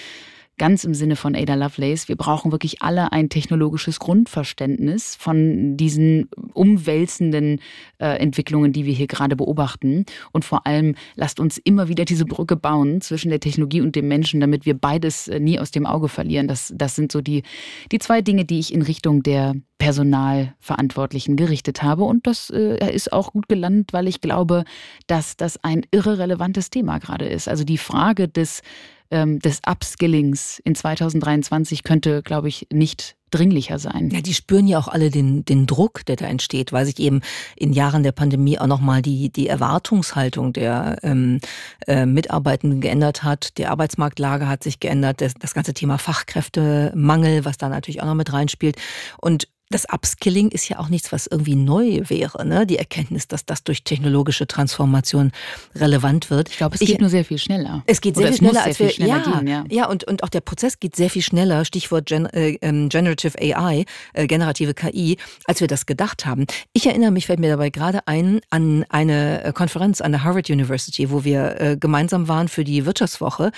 [0.58, 6.28] ganz im Sinne von Ada Lovelace, wir brauchen wirklich alle ein technologisches Grundverständnis von diesen
[6.52, 7.60] umwälzenden
[7.98, 10.04] äh, Entwicklungen, die wir hier gerade beobachten.
[10.32, 14.08] Und vor allem lasst uns immer wieder diese Brücke bauen zwischen der Technologie und dem
[14.08, 16.48] Menschen, damit wir beides äh, nie aus dem Auge verlieren.
[16.48, 17.42] Das, das sind so die,
[17.90, 22.04] die zwei Dinge, die ich in Richtung der Personalverantwortlichen gerichtet habe.
[22.04, 24.64] Und das äh, ist auch gut gelandet, weil ich glaube,
[25.06, 27.48] dass das ein irre relevantes Thema gerade ist.
[27.48, 28.62] Also die Frage des
[29.10, 34.10] ähm, des Upskillings in 2023 könnte, glaube ich, nicht dringlicher sein.
[34.10, 37.20] Ja, die spüren ja auch alle den, den Druck, der da entsteht, weil sich eben
[37.56, 41.40] in Jahren der Pandemie auch nochmal die, die Erwartungshaltung der ähm,
[41.86, 43.58] äh, Mitarbeitenden geändert hat.
[43.58, 48.14] Die Arbeitsmarktlage hat sich geändert, das, das ganze Thema Fachkräftemangel, was da natürlich auch noch
[48.14, 48.76] mit reinspielt.
[49.20, 52.46] Und das Upskilling ist ja auch nichts, was irgendwie neu wäre.
[52.46, 52.66] Ne?
[52.66, 55.32] Die Erkenntnis, dass das durch technologische Transformation
[55.74, 56.48] relevant wird.
[56.48, 57.82] Ich glaube, es ich, geht nur sehr viel schneller.
[57.86, 58.88] Es geht sehr viel schneller, als wir.
[58.88, 59.88] Schneller ja, gehen, ja, ja.
[59.88, 61.64] und, und auch der Prozess geht sehr viel schneller.
[61.64, 66.46] Stichwort Gen, äh, ähm, Generative AI, äh, generative KI, als wir das gedacht haben.
[66.72, 70.48] Ich erinnere mich, fällt mir dabei gerade ein, an eine äh, Konferenz an der Harvard
[70.48, 73.52] University, wo wir äh, gemeinsam waren für die Wirtschaftswoche.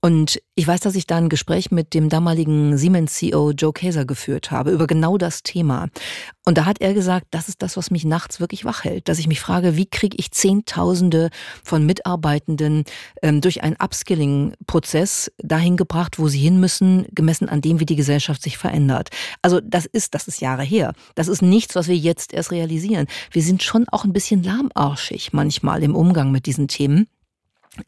[0.00, 4.50] Und ich weiß, dass ich da ein Gespräch mit dem damaligen Siemens-CEO Joe Kaeser geführt
[4.50, 5.88] habe über genau das Thema.
[6.44, 9.18] Und da hat er gesagt, das ist das, was mich nachts wirklich wach hält, dass
[9.18, 11.30] ich mich frage, wie kriege ich Zehntausende
[11.64, 12.84] von Mitarbeitenden
[13.22, 17.96] ähm, durch einen Upskilling-Prozess dahin gebracht, wo sie hin müssen, gemessen an dem, wie die
[17.96, 19.08] Gesellschaft sich verändert.
[19.42, 20.92] Also das ist, das ist Jahre her.
[21.14, 23.06] Das ist nichts, was wir jetzt erst realisieren.
[23.32, 27.08] Wir sind schon auch ein bisschen lahmarschig manchmal im Umgang mit diesen Themen.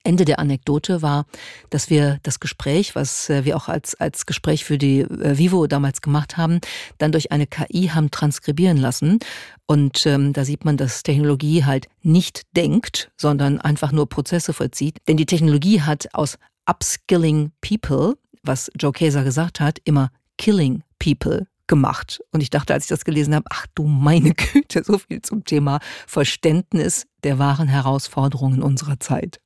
[0.04, 1.26] Ende der Anekdote war,
[1.70, 5.66] dass wir das Gespräch, was äh, wir auch als, als Gespräch für die äh, Vivo
[5.66, 6.60] damals gemacht haben,
[6.98, 9.18] dann durch eine KI haben transkribieren lassen.
[9.66, 14.98] Und ähm, da sieht man, dass Technologie halt nicht denkt, sondern einfach nur Prozesse vollzieht.
[15.08, 21.46] Denn die Technologie hat aus Upskilling People, was Joe Kaeser gesagt hat, immer Killing People
[21.68, 22.20] gemacht.
[22.32, 25.44] Und ich dachte, als ich das gelesen habe, ach du meine Güte, so viel zum
[25.44, 29.38] Thema Verständnis der wahren Herausforderungen unserer Zeit.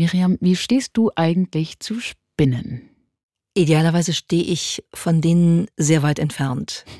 [0.00, 2.88] Miriam, wie stehst du eigentlich zu Spinnen?
[3.52, 6.86] Idealerweise stehe ich von denen sehr weit entfernt.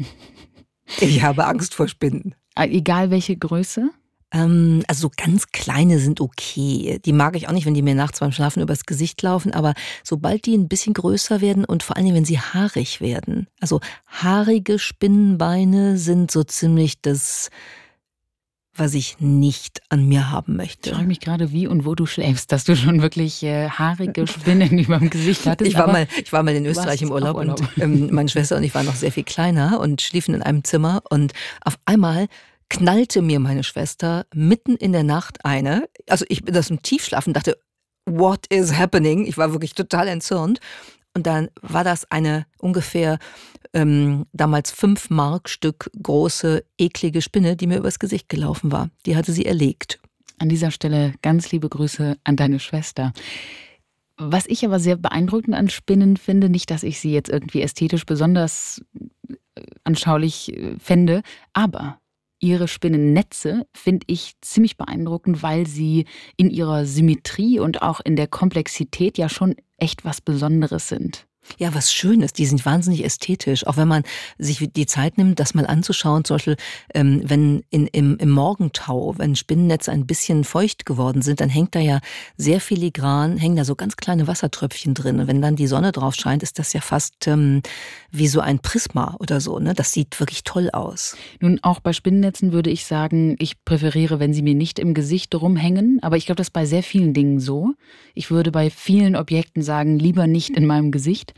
[1.00, 2.34] Ich habe Angst vor Spinnen.
[2.56, 3.90] Ah, egal welche Größe?
[4.32, 7.00] Ähm, also so ganz kleine sind okay.
[7.04, 9.54] Die mag ich auch nicht, wenn die mir nachts beim Schlafen übers Gesicht laufen.
[9.54, 13.46] Aber sobald die ein bisschen größer werden und vor allen Dingen, wenn sie haarig werden.
[13.60, 17.50] Also haarige Spinnenbeine sind so ziemlich das
[18.74, 20.90] was ich nicht an mir haben möchte.
[20.90, 24.26] Ich frage mich gerade, wie und wo du schläfst, dass du schon wirklich äh, haarige
[24.26, 25.70] Spinnen über dem Gesicht hattest.
[25.70, 27.61] Ich war, mal, ich war mal in Österreich im Urlaub, Urlaub.
[27.61, 30.64] und ähm, meine Schwester und ich waren noch sehr viel kleiner und schliefen in einem
[30.64, 32.28] Zimmer und auf einmal
[32.68, 37.26] knallte mir meine Schwester mitten in der Nacht eine, also ich bin das im Tiefschlaf
[37.26, 37.59] und dachte,
[38.06, 39.26] what is happening?
[39.26, 40.61] Ich war wirklich total entzürnt.
[41.20, 43.18] Und dann war das eine ungefähr
[43.74, 48.88] ähm, damals fünf Markstück große, eklige Spinne, die mir übers Gesicht gelaufen war.
[49.04, 50.00] Die hatte sie erlegt.
[50.38, 53.12] An dieser Stelle ganz liebe Grüße an deine Schwester.
[54.16, 58.06] Was ich aber sehr beeindruckend an Spinnen finde, nicht, dass ich sie jetzt irgendwie ästhetisch
[58.06, 58.80] besonders
[59.28, 61.20] äh, anschaulich äh, fände,
[61.52, 61.98] aber
[62.38, 66.06] ihre Spinnennetze finde ich ziemlich beeindruckend, weil sie
[66.38, 71.26] in ihrer Symmetrie und auch in der Komplexität ja schon echt was Besonderes sind.
[71.58, 72.32] Ja, was Schönes.
[72.32, 73.66] Die sind wahnsinnig ästhetisch.
[73.66, 74.02] Auch wenn man
[74.38, 76.56] sich die Zeit nimmt, das mal anzuschauen, zum Beispiel,
[76.94, 81.74] ähm, wenn in, im, im Morgentau, wenn Spinnennetze ein bisschen feucht geworden sind, dann hängt
[81.74, 82.00] da ja
[82.36, 85.20] sehr filigran, hängen da so ganz kleine Wassertröpfchen drin.
[85.20, 87.62] Und wenn dann die Sonne drauf scheint, ist das ja fast ähm,
[88.10, 89.58] wie so ein Prisma oder so.
[89.58, 89.74] Ne?
[89.74, 91.16] Das sieht wirklich toll aus.
[91.40, 95.34] Nun, auch bei Spinnennetzen würde ich sagen, ich präferiere, wenn sie mir nicht im Gesicht
[95.34, 95.98] rumhängen.
[96.02, 97.74] Aber ich glaube, das ist bei sehr vielen Dingen so.
[98.14, 101.34] Ich würde bei vielen Objekten sagen, lieber nicht in meinem Gesicht.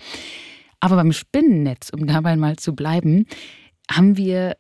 [0.81, 3.27] Aber beim Spinnennetz, um dabei mal zu bleiben,
[3.91, 4.57] haben wir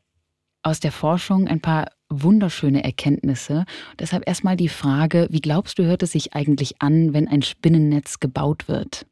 [0.62, 3.64] aus der Forschung ein paar wunderschöne Erkenntnisse.
[3.98, 8.20] Deshalb erstmal die Frage, wie glaubst du, hört es sich eigentlich an, wenn ein Spinnennetz
[8.20, 9.06] gebaut wird?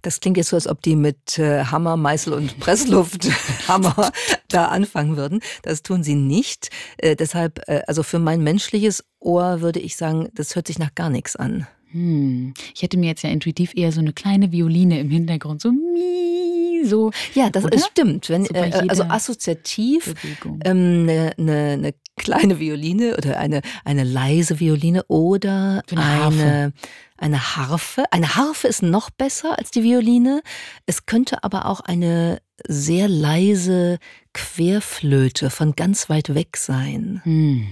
[0.00, 4.10] Das klingt jetzt so, als ob die mit äh, Hammer, Meißel und Presslufthammer
[4.48, 5.40] da anfangen würden.
[5.62, 6.70] Das tun sie nicht.
[6.96, 10.94] Äh, deshalb, äh, also für mein menschliches Ohr würde ich sagen, das hört sich nach
[10.94, 11.66] gar nichts an.
[11.90, 12.54] Hm.
[12.74, 16.84] Ich hätte mir jetzt ja intuitiv eher so eine kleine Violine im Hintergrund, so mi,
[16.84, 17.10] so.
[17.34, 18.28] Ja, das ist stimmt.
[18.28, 20.14] Wenn, so äh, also assoziativ
[20.64, 26.72] ähm, eine, eine, eine kleine Violine oder eine, eine leise Violine oder eine, eine,
[27.16, 28.04] eine Harfe.
[28.10, 30.42] Eine Harfe ist noch besser als die Violine.
[30.86, 33.98] Es könnte aber auch eine sehr leise
[34.32, 37.20] Querflöte von ganz weit weg sein.
[37.24, 37.66] Hm.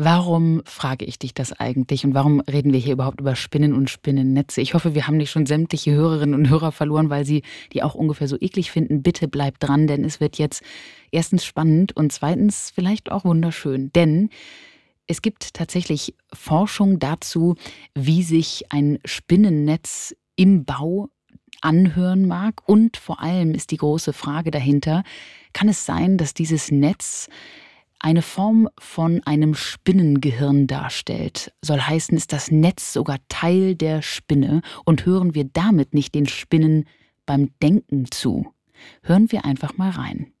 [0.00, 3.90] Warum frage ich dich das eigentlich und warum reden wir hier überhaupt über Spinnen und
[3.90, 4.60] Spinnennetze?
[4.60, 7.96] Ich hoffe, wir haben nicht schon sämtliche Hörerinnen und Hörer verloren, weil sie die auch
[7.96, 9.02] ungefähr so eklig finden.
[9.02, 10.62] Bitte bleibt dran, denn es wird jetzt
[11.10, 13.90] erstens spannend und zweitens vielleicht auch wunderschön.
[13.92, 14.30] Denn
[15.08, 17.56] es gibt tatsächlich Forschung dazu,
[17.96, 21.08] wie sich ein Spinnennetz im Bau
[21.60, 22.62] anhören mag.
[22.66, 25.02] Und vor allem ist die große Frage dahinter,
[25.52, 27.28] kann es sein, dass dieses Netz
[28.00, 31.52] eine Form von einem Spinnengehirn darstellt.
[31.62, 36.26] Soll heißen, ist das Netz sogar Teil der Spinne und hören wir damit nicht den
[36.26, 36.84] Spinnen
[37.26, 38.52] beim Denken zu.
[39.02, 40.32] Hören wir einfach mal rein.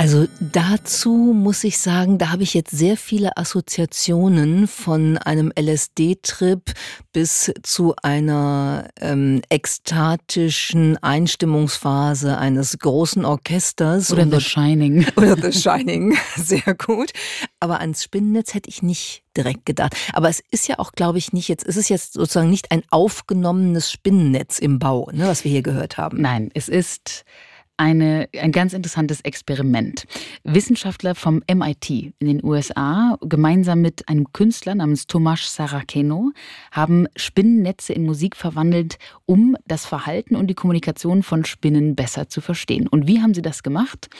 [0.00, 6.62] Also dazu muss ich sagen, da habe ich jetzt sehr viele Assoziationen von einem LSD-Trip
[7.12, 14.10] bis zu einer ähm, ekstatischen Einstimmungsphase eines großen Orchesters.
[14.10, 15.06] Oder The Shining.
[15.16, 17.12] Oder The Shining, sehr gut.
[17.60, 19.94] Aber ans Spinnennetz hätte ich nicht direkt gedacht.
[20.14, 22.84] Aber es ist ja auch, glaube ich, nicht jetzt, es ist jetzt sozusagen nicht ein
[22.88, 26.22] aufgenommenes Spinnennetz im Bau, ne, was wir hier gehört haben.
[26.22, 27.26] Nein, es ist
[27.80, 30.04] eine, ein ganz interessantes Experiment.
[30.44, 36.32] Wissenschaftler vom MIT in den USA gemeinsam mit einem Künstler namens Tomasz Saraceno
[36.72, 42.42] haben Spinnennetze in Musik verwandelt, um das Verhalten und die Kommunikation von Spinnen besser zu
[42.42, 42.86] verstehen.
[42.86, 44.10] Und wie haben sie das gemacht?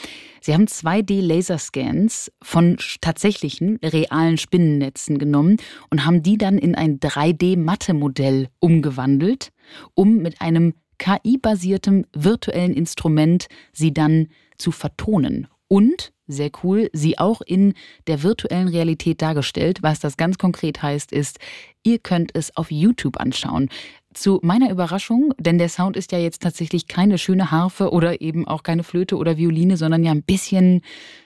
[0.41, 5.57] Sie haben 2D-Laserscans von tatsächlichen realen Spinnennetzen genommen
[5.91, 9.51] und haben die dann in ein 3D-Mathe-Modell umgewandelt,
[9.93, 17.41] um mit einem KI-basiertem virtuellen Instrument sie dann zu vertonen und sehr cool, sie auch
[17.41, 17.73] in
[18.05, 19.79] der virtuellen Realität dargestellt.
[19.81, 21.39] Was das ganz konkret heißt, ist,
[21.83, 23.69] ihr könnt es auf YouTube anschauen.
[24.13, 28.45] Zu meiner Überraschung, denn der Sound ist ja jetzt tatsächlich keine schöne Harfe oder eben
[28.45, 30.81] auch keine Flöte oder Violine, sondern ja ein bisschen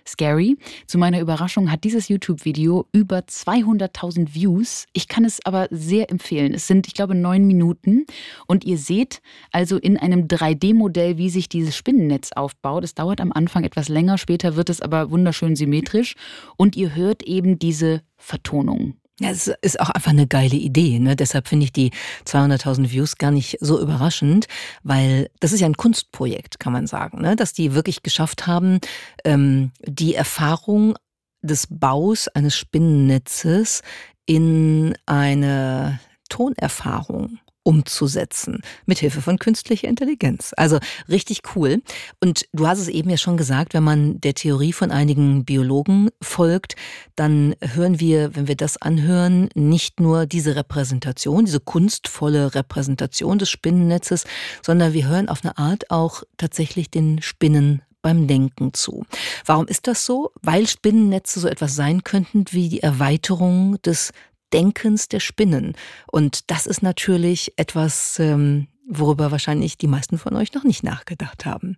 [0.07, 0.55] scary.
[0.85, 4.85] Zu meiner Überraschung hat dieses YouTube-Video über 200.000 Views.
[4.93, 6.53] Ich kann es aber sehr empfehlen.
[6.53, 8.05] Es sind, ich glaube, neun Minuten
[8.45, 9.19] und ihr seht
[9.51, 12.83] also in einem 3D-Modell, wie sich dieses Spinnennetz aufbaut.
[12.83, 16.13] Es dauert am Anfang etwas länger, später wird es aber wunderschön symmetrisch
[16.55, 18.93] und ihr hört eben diese Vertonung.
[19.19, 20.99] Ja, es ist auch einfach eine geile Idee.
[20.99, 21.15] Ne?
[21.15, 21.91] Deshalb finde ich die
[22.25, 24.47] 200.000 Views gar nicht so überraschend,
[24.84, 27.38] weil das ist ja ein Kunstprojekt, kann man sagen, ne?
[27.38, 28.80] dass die wirklich geschafft haben,
[29.23, 30.95] ähm, die Erfahrung
[31.41, 33.84] des Baus eines Spinnennetzes
[34.25, 40.54] in eine Tonerfahrung umzusetzen, mit Hilfe von künstlicher Intelligenz.
[40.56, 41.82] Also richtig cool.
[42.21, 46.10] Und du hast es eben ja schon gesagt, wenn man der Theorie von einigen Biologen
[46.21, 46.75] folgt,
[47.15, 53.49] dann hören wir, wenn wir das anhören, nicht nur diese Repräsentation, diese kunstvolle Repräsentation des
[53.49, 54.25] Spinnennetzes,
[54.62, 59.04] sondern wir hören auf eine Art auch tatsächlich den Spinnen beim Denken zu.
[59.47, 60.32] Warum ist das so?
[60.43, 64.12] Weil Spinnennetze so etwas sein könnten wie die Erweiterung des
[64.53, 65.73] Denkens der Spinnen.
[66.12, 71.45] Und das ist natürlich etwas, ähm, worüber wahrscheinlich die meisten von euch noch nicht nachgedacht
[71.45, 71.77] haben.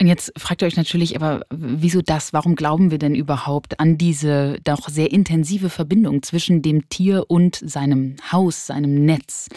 [0.00, 2.32] Und jetzt fragt ihr euch natürlich, aber wieso das?
[2.32, 7.56] Warum glauben wir denn überhaupt an diese doch sehr intensive Verbindung zwischen dem Tier und
[7.56, 9.48] seinem Haus, seinem Netz?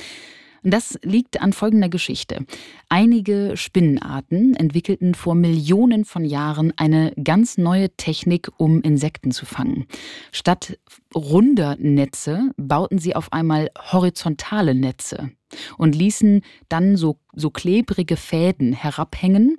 [0.63, 2.45] Das liegt an folgender Geschichte.
[2.88, 9.86] Einige Spinnenarten entwickelten vor Millionen von Jahren eine ganz neue Technik, um Insekten zu fangen.
[10.32, 10.80] Statt
[11.13, 15.32] runder Netze bauten sie auf einmal horizontale Netze
[15.78, 19.58] und ließen dann so, so klebrige Fäden herabhängen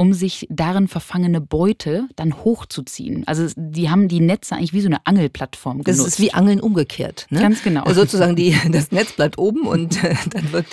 [0.00, 3.28] um sich darin verfangene Beute dann hochzuziehen.
[3.28, 6.00] Also die haben die Netze eigentlich wie so eine Angelplattform genutzt.
[6.00, 7.26] Das ist wie Angeln umgekehrt.
[7.28, 7.42] Ne?
[7.42, 7.82] Ganz genau.
[7.82, 10.64] Also sozusagen die, das Netz bleibt oben und äh, dann wird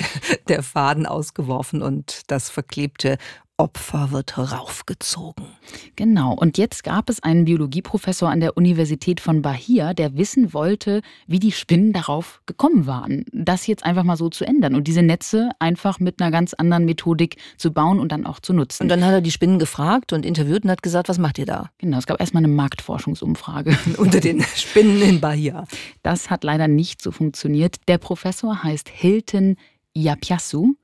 [0.47, 3.17] der Faden ausgeworfen und das verklebte
[3.59, 5.47] Opfer wird raufgezogen.
[5.95, 6.33] Genau.
[6.33, 11.39] Und jetzt gab es einen Biologieprofessor an der Universität von Bahia, der wissen wollte, wie
[11.39, 15.49] die Spinnen darauf gekommen waren, das jetzt einfach mal so zu ändern und diese Netze
[15.57, 18.83] einfach mit einer ganz anderen Methodik zu bauen und dann auch zu nutzen.
[18.83, 21.47] Und dann hat er die Spinnen gefragt und interviewt und hat gesagt, was macht ihr
[21.47, 21.71] da?
[21.79, 21.97] Genau.
[21.97, 23.75] Es gab erstmal eine Marktforschungsumfrage.
[23.97, 25.65] Unter den Spinnen in Bahia.
[26.03, 27.77] Das hat leider nicht so funktioniert.
[27.87, 29.55] Der Professor heißt Hilton
[29.95, 30.75] Yapiasu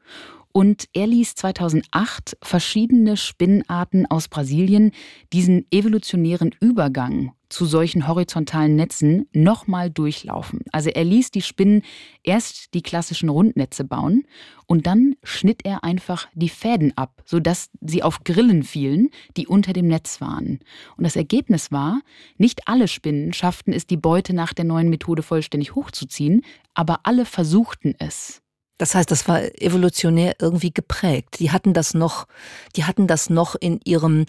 [0.53, 4.91] und er ließ 2008 verschiedene Spinnenarten aus Brasilien
[5.33, 10.61] diesen evolutionären Übergang zu solchen horizontalen Netzen nochmal durchlaufen.
[10.71, 11.81] Also er ließ die Spinnen
[12.23, 14.25] erst die klassischen Rundnetze bauen
[14.65, 19.73] und dann schnitt er einfach die Fäden ab, sodass sie auf Grillen fielen, die unter
[19.73, 20.59] dem Netz waren.
[20.97, 22.01] Und das Ergebnis war,
[22.37, 26.41] nicht alle Spinnen schafften es, die Beute nach der neuen Methode vollständig hochzuziehen,
[26.73, 28.42] aber alle versuchten es.
[28.77, 31.39] Das heißt, das war evolutionär irgendwie geprägt.
[31.39, 32.27] Die hatten das noch,
[32.75, 34.25] die hatten das noch in ihrem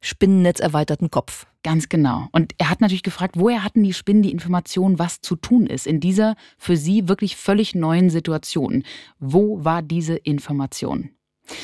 [0.00, 1.46] Spinnennetz erweiterten Kopf.
[1.64, 2.28] Ganz genau.
[2.32, 5.86] Und er hat natürlich gefragt, woher hatten die Spinnen die Information, was zu tun ist
[5.86, 8.84] in dieser für sie wirklich völlig neuen Situation?
[9.18, 11.10] Wo war diese Information?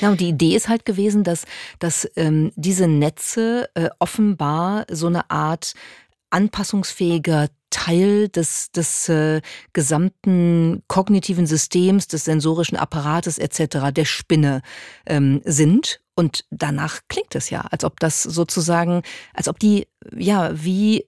[0.01, 1.45] Ja, und die Idee ist halt gewesen, dass,
[1.79, 5.75] dass ähm, diese Netze äh, offenbar so eine Art
[6.35, 9.41] anpassungsfähiger Teil des, des äh,
[9.73, 14.63] gesamten kognitiven Systems, des sensorischen Apparates etc., der Spinne
[15.07, 16.01] ähm, sind.
[16.17, 21.07] Und danach klingt es ja, als ob das sozusagen, als ob die ja wie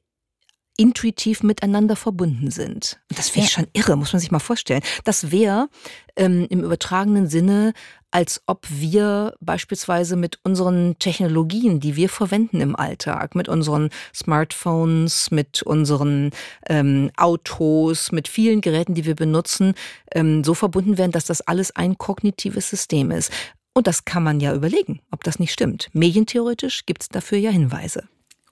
[0.76, 3.00] intuitiv miteinander verbunden sind.
[3.08, 3.50] Das wäre ja.
[3.50, 4.82] schon irre, muss man sich mal vorstellen.
[5.04, 5.68] Das wäre
[6.16, 7.72] ähm, im übertragenen Sinne
[8.16, 15.30] als ob wir beispielsweise mit unseren Technologien, die wir verwenden im Alltag, mit unseren Smartphones,
[15.30, 16.30] mit unseren
[16.66, 19.74] ähm, Autos, mit vielen Geräten, die wir benutzen,
[20.14, 23.30] ähm, so verbunden werden, dass das alles ein kognitives System ist.
[23.74, 25.90] Und das kann man ja überlegen, ob das nicht stimmt.
[25.92, 28.08] Medientheoretisch gibt es dafür ja Hinweise.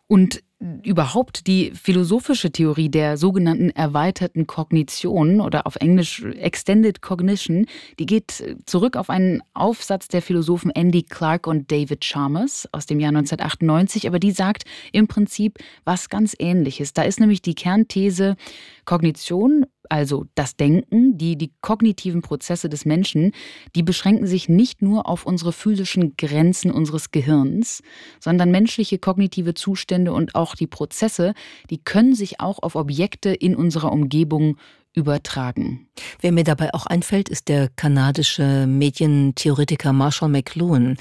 [0.07, 0.43] Und
[0.83, 7.67] überhaupt die philosophische Theorie der sogenannten erweiterten Kognition oder auf Englisch Extended Cognition,
[7.99, 12.99] die geht zurück auf einen Aufsatz der Philosophen Andy Clark und David Chalmers aus dem
[12.99, 16.95] Jahr 1998, aber die sagt im Prinzip was ganz ähnliches.
[16.95, 18.37] Da ist nämlich die Kernthese,
[18.87, 23.33] Kognition also das Denken, die, die kognitiven Prozesse des Menschen,
[23.75, 27.83] die beschränken sich nicht nur auf unsere physischen Grenzen unseres Gehirns,
[28.21, 31.35] sondern menschliche kognitive Zustände und auch die Prozesse,
[31.71, 34.57] die können sich auch auf Objekte in unserer Umgebung
[34.95, 35.87] übertragen.
[36.21, 40.97] Wer mir dabei auch einfällt, ist der kanadische Medientheoretiker Marshall McLuhan,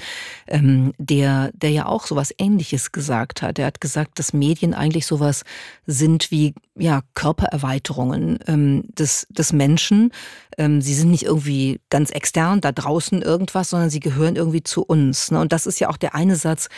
[0.48, 3.58] ähm, der, der ja auch sowas Ähnliches gesagt hat.
[3.58, 5.44] Er hat gesagt, dass Medien eigentlich sowas
[5.86, 10.12] sind wie ja, Körpererweiterungen ähm, des, des Menschen.
[10.58, 14.82] Ähm, sie sind nicht irgendwie ganz extern, da draußen irgendwas, sondern sie gehören irgendwie zu
[14.82, 15.30] uns.
[15.30, 15.40] Ne?
[15.40, 16.68] Und das ist ja auch der eine Satz,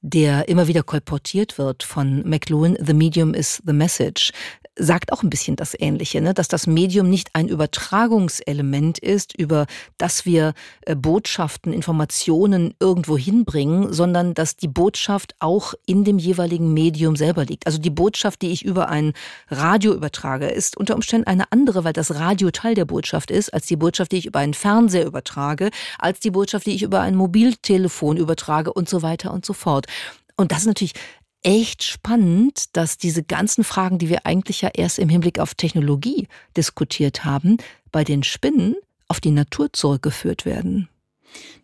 [0.00, 4.32] der immer wieder kolportiert wird von McLuhan, The Medium is the Message
[4.78, 6.32] sagt auch ein bisschen das Ähnliche, ne?
[6.34, 9.66] dass das Medium nicht ein Übertragungselement ist, über
[9.98, 16.72] das wir äh, Botschaften, Informationen irgendwo hinbringen, sondern dass die Botschaft auch in dem jeweiligen
[16.72, 17.66] Medium selber liegt.
[17.66, 19.12] Also die Botschaft, die ich über ein
[19.50, 23.66] Radio übertrage, ist unter Umständen eine andere, weil das Radio Teil der Botschaft ist, als
[23.66, 27.16] die Botschaft, die ich über einen Fernseher übertrage, als die Botschaft, die ich über ein
[27.16, 29.86] Mobiltelefon übertrage und so weiter und so fort.
[30.36, 30.92] Und das ist natürlich
[31.42, 36.28] echt spannend, dass diese ganzen Fragen, die wir eigentlich ja erst im Hinblick auf Technologie
[36.56, 37.58] diskutiert haben,
[37.92, 38.76] bei den Spinnen
[39.08, 40.88] auf die Natur zurückgeführt werden.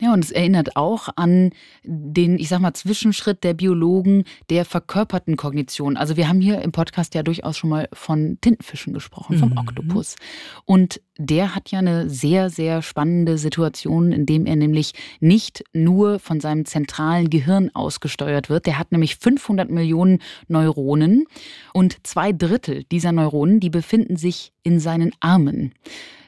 [0.01, 1.51] Ja, und es erinnert auch an
[1.83, 5.97] den, ich sag mal, Zwischenschritt der Biologen der verkörperten Kognition.
[5.97, 9.59] Also wir haben hier im Podcast ja durchaus schon mal von Tintenfischen gesprochen, vom mhm.
[9.59, 10.17] Oktopus.
[10.65, 16.19] Und der hat ja eine sehr, sehr spannende Situation, in dem er nämlich nicht nur
[16.19, 18.67] von seinem zentralen Gehirn ausgesteuert wird.
[18.67, 21.27] Der hat nämlich 500 Millionen Neuronen
[21.73, 25.73] und zwei Drittel dieser Neuronen, die befinden sich in seinen Armen.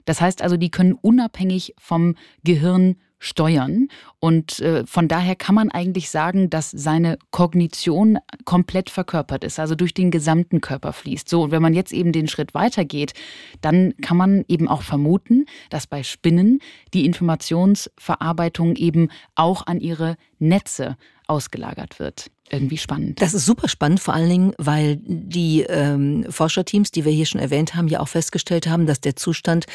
[0.05, 2.15] Das heißt also, die können unabhängig vom
[2.45, 3.89] Gehirn steuern.
[4.21, 9.75] Und äh, von daher kann man eigentlich sagen, dass seine Kognition komplett verkörpert ist, also
[9.75, 11.29] durch den gesamten Körper fließt.
[11.29, 13.13] So, und wenn man jetzt eben den Schritt weitergeht,
[13.61, 16.61] dann kann man eben auch vermuten, dass bei Spinnen
[16.95, 20.97] die Informationsverarbeitung eben auch an ihre Netze
[21.27, 23.21] ausgelagert wird irgendwie spannend.
[23.21, 27.41] Das ist super spannend, vor allen Dingen, weil die ähm, Forscherteams, die wir hier schon
[27.41, 29.67] erwähnt haben, ja auch festgestellt haben, dass der Zustand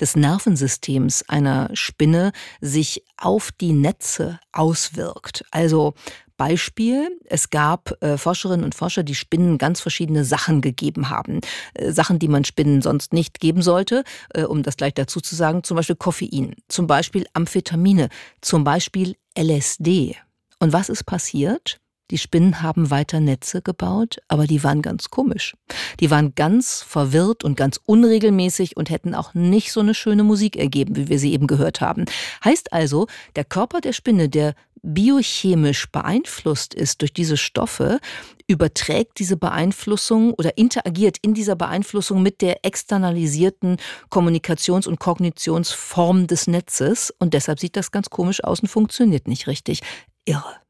[0.00, 5.44] des Nervensystems einer Spinne sich auf die Netze auswirkt.
[5.50, 5.94] Also
[6.38, 11.40] Beispiel, es gab äh, Forscherinnen und Forscher, die Spinnen ganz verschiedene Sachen gegeben haben.
[11.74, 15.34] Äh, Sachen, die man Spinnen sonst nicht geben sollte, äh, um das gleich dazu zu
[15.34, 18.08] sagen, zum Beispiel Koffein, zum Beispiel Amphetamine,
[18.40, 20.16] zum Beispiel LSD.
[20.60, 21.80] Und was ist passiert?
[22.10, 25.54] Die Spinnen haben weiter Netze gebaut, aber die waren ganz komisch.
[26.00, 30.56] Die waren ganz verwirrt und ganz unregelmäßig und hätten auch nicht so eine schöne Musik
[30.56, 32.06] ergeben, wie wir sie eben gehört haben.
[32.44, 33.06] Heißt also,
[33.36, 37.98] der Körper der Spinne, der biochemisch beeinflusst ist durch diese Stoffe,
[38.46, 43.76] überträgt diese Beeinflussung oder interagiert in dieser Beeinflussung mit der externalisierten
[44.10, 49.46] Kommunikations- und Kognitionsform des Netzes und deshalb sieht das ganz komisch aus und funktioniert nicht
[49.46, 49.80] richtig.
[50.24, 50.67] Irre.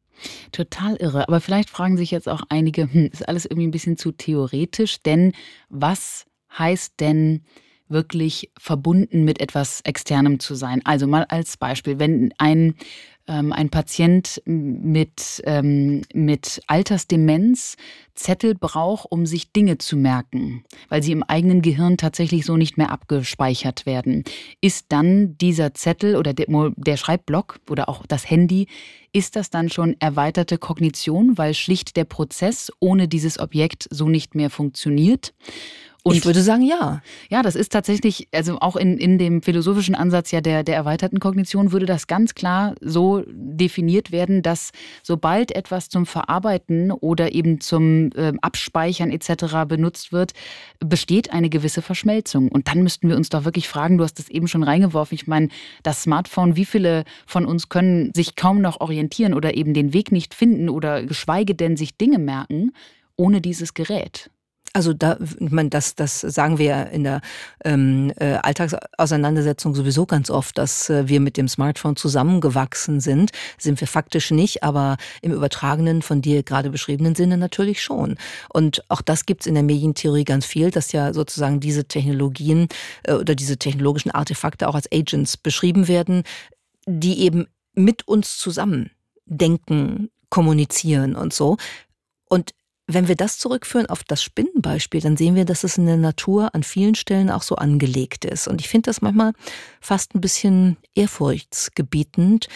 [0.52, 1.28] Total irre.
[1.28, 5.02] Aber vielleicht fragen sich jetzt auch einige, hm, ist alles irgendwie ein bisschen zu theoretisch?
[5.02, 5.32] Denn
[5.68, 7.44] was heißt denn
[7.88, 10.80] wirklich verbunden mit etwas Externem zu sein?
[10.84, 12.74] Also mal als Beispiel, wenn ein
[13.53, 17.76] ein Patient mit, ähm, mit Altersdemenz
[18.14, 22.76] Zettel braucht, um sich Dinge zu merken, weil sie im eigenen Gehirn tatsächlich so nicht
[22.76, 24.24] mehr abgespeichert werden.
[24.61, 28.66] Ist dann dieser Zettel oder der, der Schreibblock oder auch das Handy,
[29.12, 34.35] ist das dann schon erweiterte Kognition, weil schlicht der Prozess ohne dieses Objekt so nicht
[34.35, 35.33] mehr funktioniert?
[36.05, 37.03] Und ich würde sagen, ja.
[37.28, 41.18] Ja, das ist tatsächlich, also auch in, in dem philosophischen Ansatz ja der, der erweiterten
[41.20, 44.70] Kognition würde das ganz klar so definiert werden, dass
[45.03, 49.66] sobald etwas zum Verarbeiten oder eben zum äh, Abspeichern etc.
[49.66, 50.32] benutzt wird,
[50.78, 52.49] besteht eine gewisse Verschmelzung.
[52.49, 55.26] Und dann müssten wir uns doch wirklich fragen, du hast es eben schon reingeworfen, ich
[55.26, 55.49] meine,
[55.82, 60.12] das Smartphone, wie viele von uns können sich kaum noch orientieren oder eben den Weg
[60.12, 62.72] nicht finden oder geschweige denn sich Dinge merken
[63.16, 64.30] ohne dieses Gerät?
[64.74, 67.20] Also da, ich meine, das, das sagen wir in der
[67.64, 73.30] ähm, äh, Alltagsauseinandersetzung sowieso ganz oft, dass äh, wir mit dem Smartphone zusammengewachsen sind.
[73.56, 78.16] Sind wir faktisch nicht, aber im übertragenen, von dir gerade beschriebenen Sinne natürlich schon.
[78.50, 82.68] Und auch das gibt's in der Medientheorie ganz viel, dass ja sozusagen diese Technologien
[83.04, 86.24] äh, oder diese technologischen Artefakte auch als Agents beschrieben werden,
[86.86, 88.90] die eben mit uns zusammen
[89.24, 91.56] denken, kommunizieren und so.
[92.28, 92.52] Und
[92.91, 96.55] wenn wir das zurückführen auf das Spinnenbeispiel, dann sehen wir, dass es in der Natur
[96.55, 98.49] an vielen Stellen auch so angelegt ist.
[98.49, 99.34] Und ich finde das manchmal
[99.80, 102.49] fast ein bisschen ehrfurchtsgebietend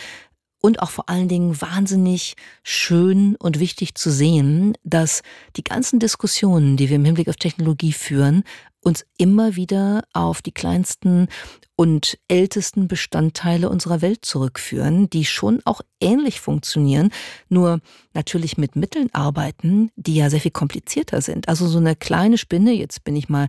[0.63, 5.23] und auch vor allen Dingen wahnsinnig schön und wichtig zu sehen, dass
[5.57, 8.45] die ganzen Diskussionen, die wir im Hinblick auf Technologie führen,
[8.83, 11.29] uns immer wieder auf die kleinsten
[11.77, 17.11] und ältesten Bestandteile unserer Welt zurückführen, die schon auch ähnlich funktionieren,
[17.49, 17.81] nur
[18.13, 21.49] natürlich mit Mitteln arbeiten, die ja sehr viel komplizierter sind.
[21.49, 23.49] Also so eine kleine Spinne, jetzt bin ich mal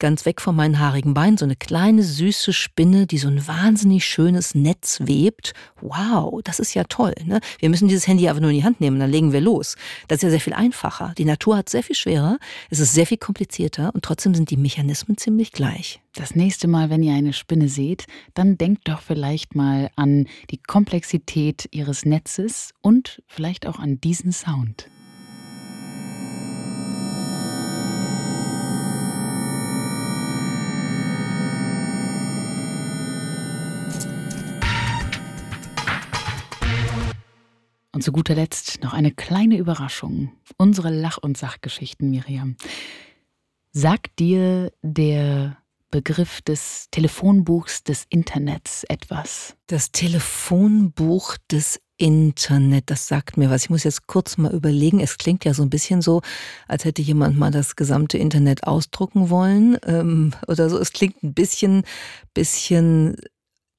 [0.00, 4.04] ganz weg von meinen haarigen Beinen, so eine kleine süße Spinne, die so ein wahnsinnig
[4.04, 5.52] schönes Netz webt.
[5.80, 7.14] Wow, das ist ja toll.
[7.24, 7.40] Ne?
[7.60, 9.76] Wir müssen dieses Handy einfach nur in die Hand nehmen, dann legen wir los.
[10.08, 11.14] Das ist ja sehr viel einfacher.
[11.16, 12.38] Die Natur hat sehr viel schwerer,
[12.70, 16.00] es ist sehr viel komplizierter und trotzdem sind die Mechanismen ziemlich gleich.
[16.14, 20.58] Das nächste Mal, wenn ihr eine Spinne seht, dann denkt doch vielleicht mal an die
[20.58, 24.88] Komplexität ihres Netzes und vielleicht auch an diesen Sound.
[38.00, 40.32] Und zu guter Letzt noch eine kleine Überraschung.
[40.56, 42.56] Unsere Lach- und Sachgeschichten, Miriam.
[43.72, 45.58] Sagt dir der
[45.90, 49.54] Begriff des Telefonbuchs des Internets etwas?
[49.66, 53.64] Das Telefonbuch des Internet, das sagt mir was.
[53.64, 55.00] Ich muss jetzt kurz mal überlegen.
[55.00, 56.22] Es klingt ja so ein bisschen so,
[56.68, 60.78] als hätte jemand mal das gesamte Internet ausdrucken wollen ähm, oder so.
[60.78, 61.82] Es klingt ein bisschen,
[62.32, 63.16] bisschen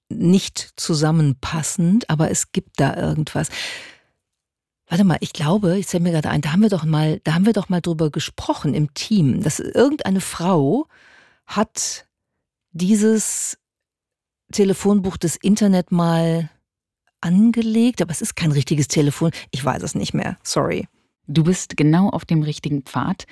[0.10, 3.50] nicht zusammenpassend, aber es gibt da irgendwas.
[4.92, 7.34] Warte mal, ich glaube, ich zähle mir gerade ein, da haben wir doch mal, da
[7.34, 10.86] haben wir doch mal drüber gesprochen im Team, dass irgendeine Frau
[11.46, 12.06] hat
[12.74, 13.58] dieses
[14.52, 16.50] Telefonbuch des Internet mal
[17.22, 19.32] angelegt, aber es ist kein richtiges Telefon.
[19.52, 20.38] Ich weiß es nicht mehr.
[20.44, 20.90] Sorry.
[21.26, 23.24] Du bist genau auf dem richtigen Pfad.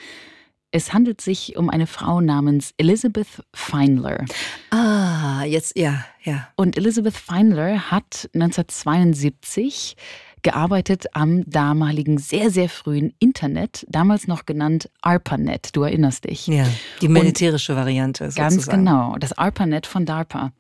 [0.72, 4.24] Es handelt sich um eine Frau namens Elizabeth Feinler.
[4.70, 6.48] Ah, jetzt, ja, ja.
[6.56, 9.98] Und Elizabeth Feinler hat 1972
[10.42, 15.76] gearbeitet am damaligen sehr, sehr frühen Internet, damals noch genannt ARPANET.
[15.76, 16.48] Du erinnerst dich.
[16.48, 16.66] Ja,
[17.02, 18.26] die militärische Und Variante.
[18.26, 18.50] Sozusagen.
[18.56, 20.52] Ganz genau, das ARPANET von DARPA.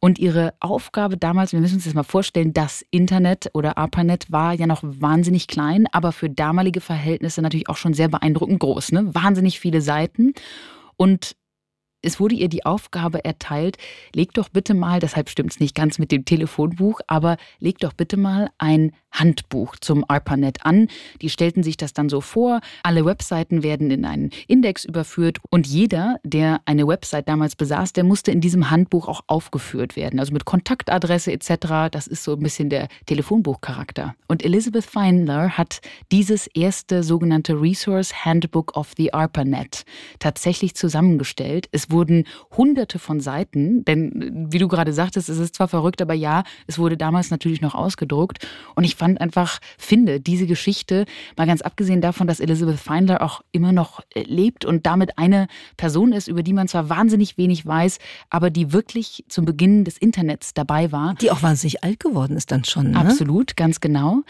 [0.00, 4.54] Und ihre Aufgabe damals, wir müssen uns das mal vorstellen, das Internet oder ARPANET war
[4.54, 8.92] ja noch wahnsinnig klein, aber für damalige Verhältnisse natürlich auch schon sehr beeindruckend groß.
[8.92, 9.14] Ne?
[9.14, 10.32] Wahnsinnig viele Seiten.
[10.96, 11.36] Und
[12.02, 13.78] es wurde ihr die Aufgabe erteilt,
[14.14, 17.92] leg doch bitte mal, deshalb stimmt es nicht ganz mit dem Telefonbuch, aber leg doch
[17.92, 20.88] bitte mal ein Handbuch zum ARPANET an.
[21.22, 22.60] Die stellten sich das dann so vor.
[22.82, 28.04] Alle Webseiten werden in einen Index überführt und jeder, der eine Website damals besaß, der
[28.04, 30.20] musste in diesem Handbuch auch aufgeführt werden.
[30.20, 31.90] Also mit Kontaktadresse etc.
[31.90, 34.14] Das ist so ein bisschen der Telefonbuchcharakter.
[34.28, 35.80] Und Elizabeth Feinler hat
[36.12, 39.84] dieses erste sogenannte Resource Handbook of the ARPANET
[40.18, 41.68] tatsächlich zusammengestellt.
[41.72, 42.24] Es wurden
[42.56, 46.78] hunderte von Seiten, denn wie du gerade sagtest, es ist zwar verrückt, aber ja, es
[46.78, 48.46] wurde damals natürlich noch ausgedruckt.
[48.74, 53.42] Und ich fand einfach, finde diese Geschichte, mal ganz abgesehen davon, dass Elizabeth Feindler auch
[53.52, 55.46] immer noch äh, lebt und damit eine
[55.76, 57.98] Person ist, über die man zwar wahnsinnig wenig weiß,
[58.30, 61.14] aber die wirklich zum Beginn des Internets dabei war.
[61.20, 62.90] Die auch wahnsinnig alt geworden ist dann schon.
[62.90, 62.98] Ne?
[62.98, 64.22] Absolut, ganz genau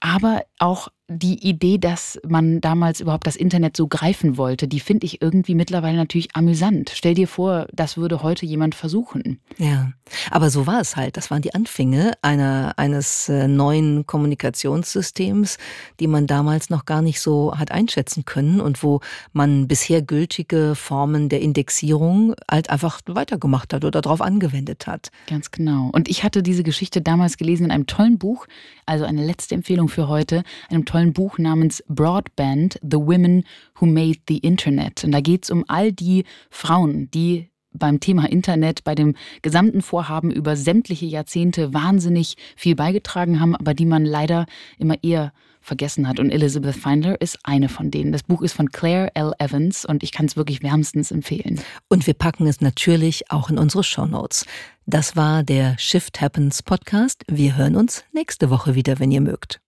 [0.00, 5.06] aber auch die Idee, dass man damals überhaupt das Internet so greifen wollte, die finde
[5.06, 6.90] ich irgendwie mittlerweile natürlich amüsant.
[6.92, 9.38] Stell dir vor, das würde heute jemand versuchen.
[9.56, 9.92] Ja,
[10.32, 11.16] aber so war es halt.
[11.16, 15.58] Das waren die Anfänge einer, eines äh, neuen Kommunikationssystems,
[16.00, 19.00] die man damals noch gar nicht so hat einschätzen können und wo
[19.32, 25.12] man bisher gültige Formen der Indexierung halt einfach weitergemacht hat oder darauf angewendet hat.
[25.28, 25.90] Ganz genau.
[25.92, 28.46] Und ich hatte diese Geschichte damals gelesen in einem tollen Buch,
[28.86, 33.44] also eine letzte Empfehlung für heute, einem tollen tollen Buch namens Broadband, The Women
[33.78, 35.04] Who Made the Internet.
[35.04, 39.82] Und da geht es um all die Frauen, die beim Thema Internet, bei dem gesamten
[39.82, 44.46] Vorhaben über sämtliche Jahrzehnte wahnsinnig viel beigetragen haben, aber die man leider
[44.78, 46.18] immer eher vergessen hat.
[46.18, 48.12] Und Elizabeth Feindler ist eine von denen.
[48.12, 49.32] Das Buch ist von Claire L.
[49.38, 51.60] Evans und ich kann es wirklich wärmstens empfehlen.
[51.90, 54.46] Und wir packen es natürlich auch in unsere Show Notes.
[54.86, 57.22] Das war der Shift Happens Podcast.
[57.30, 59.60] Wir hören uns nächste Woche wieder, wenn ihr mögt.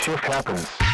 [0.00, 0.89] Shift happens.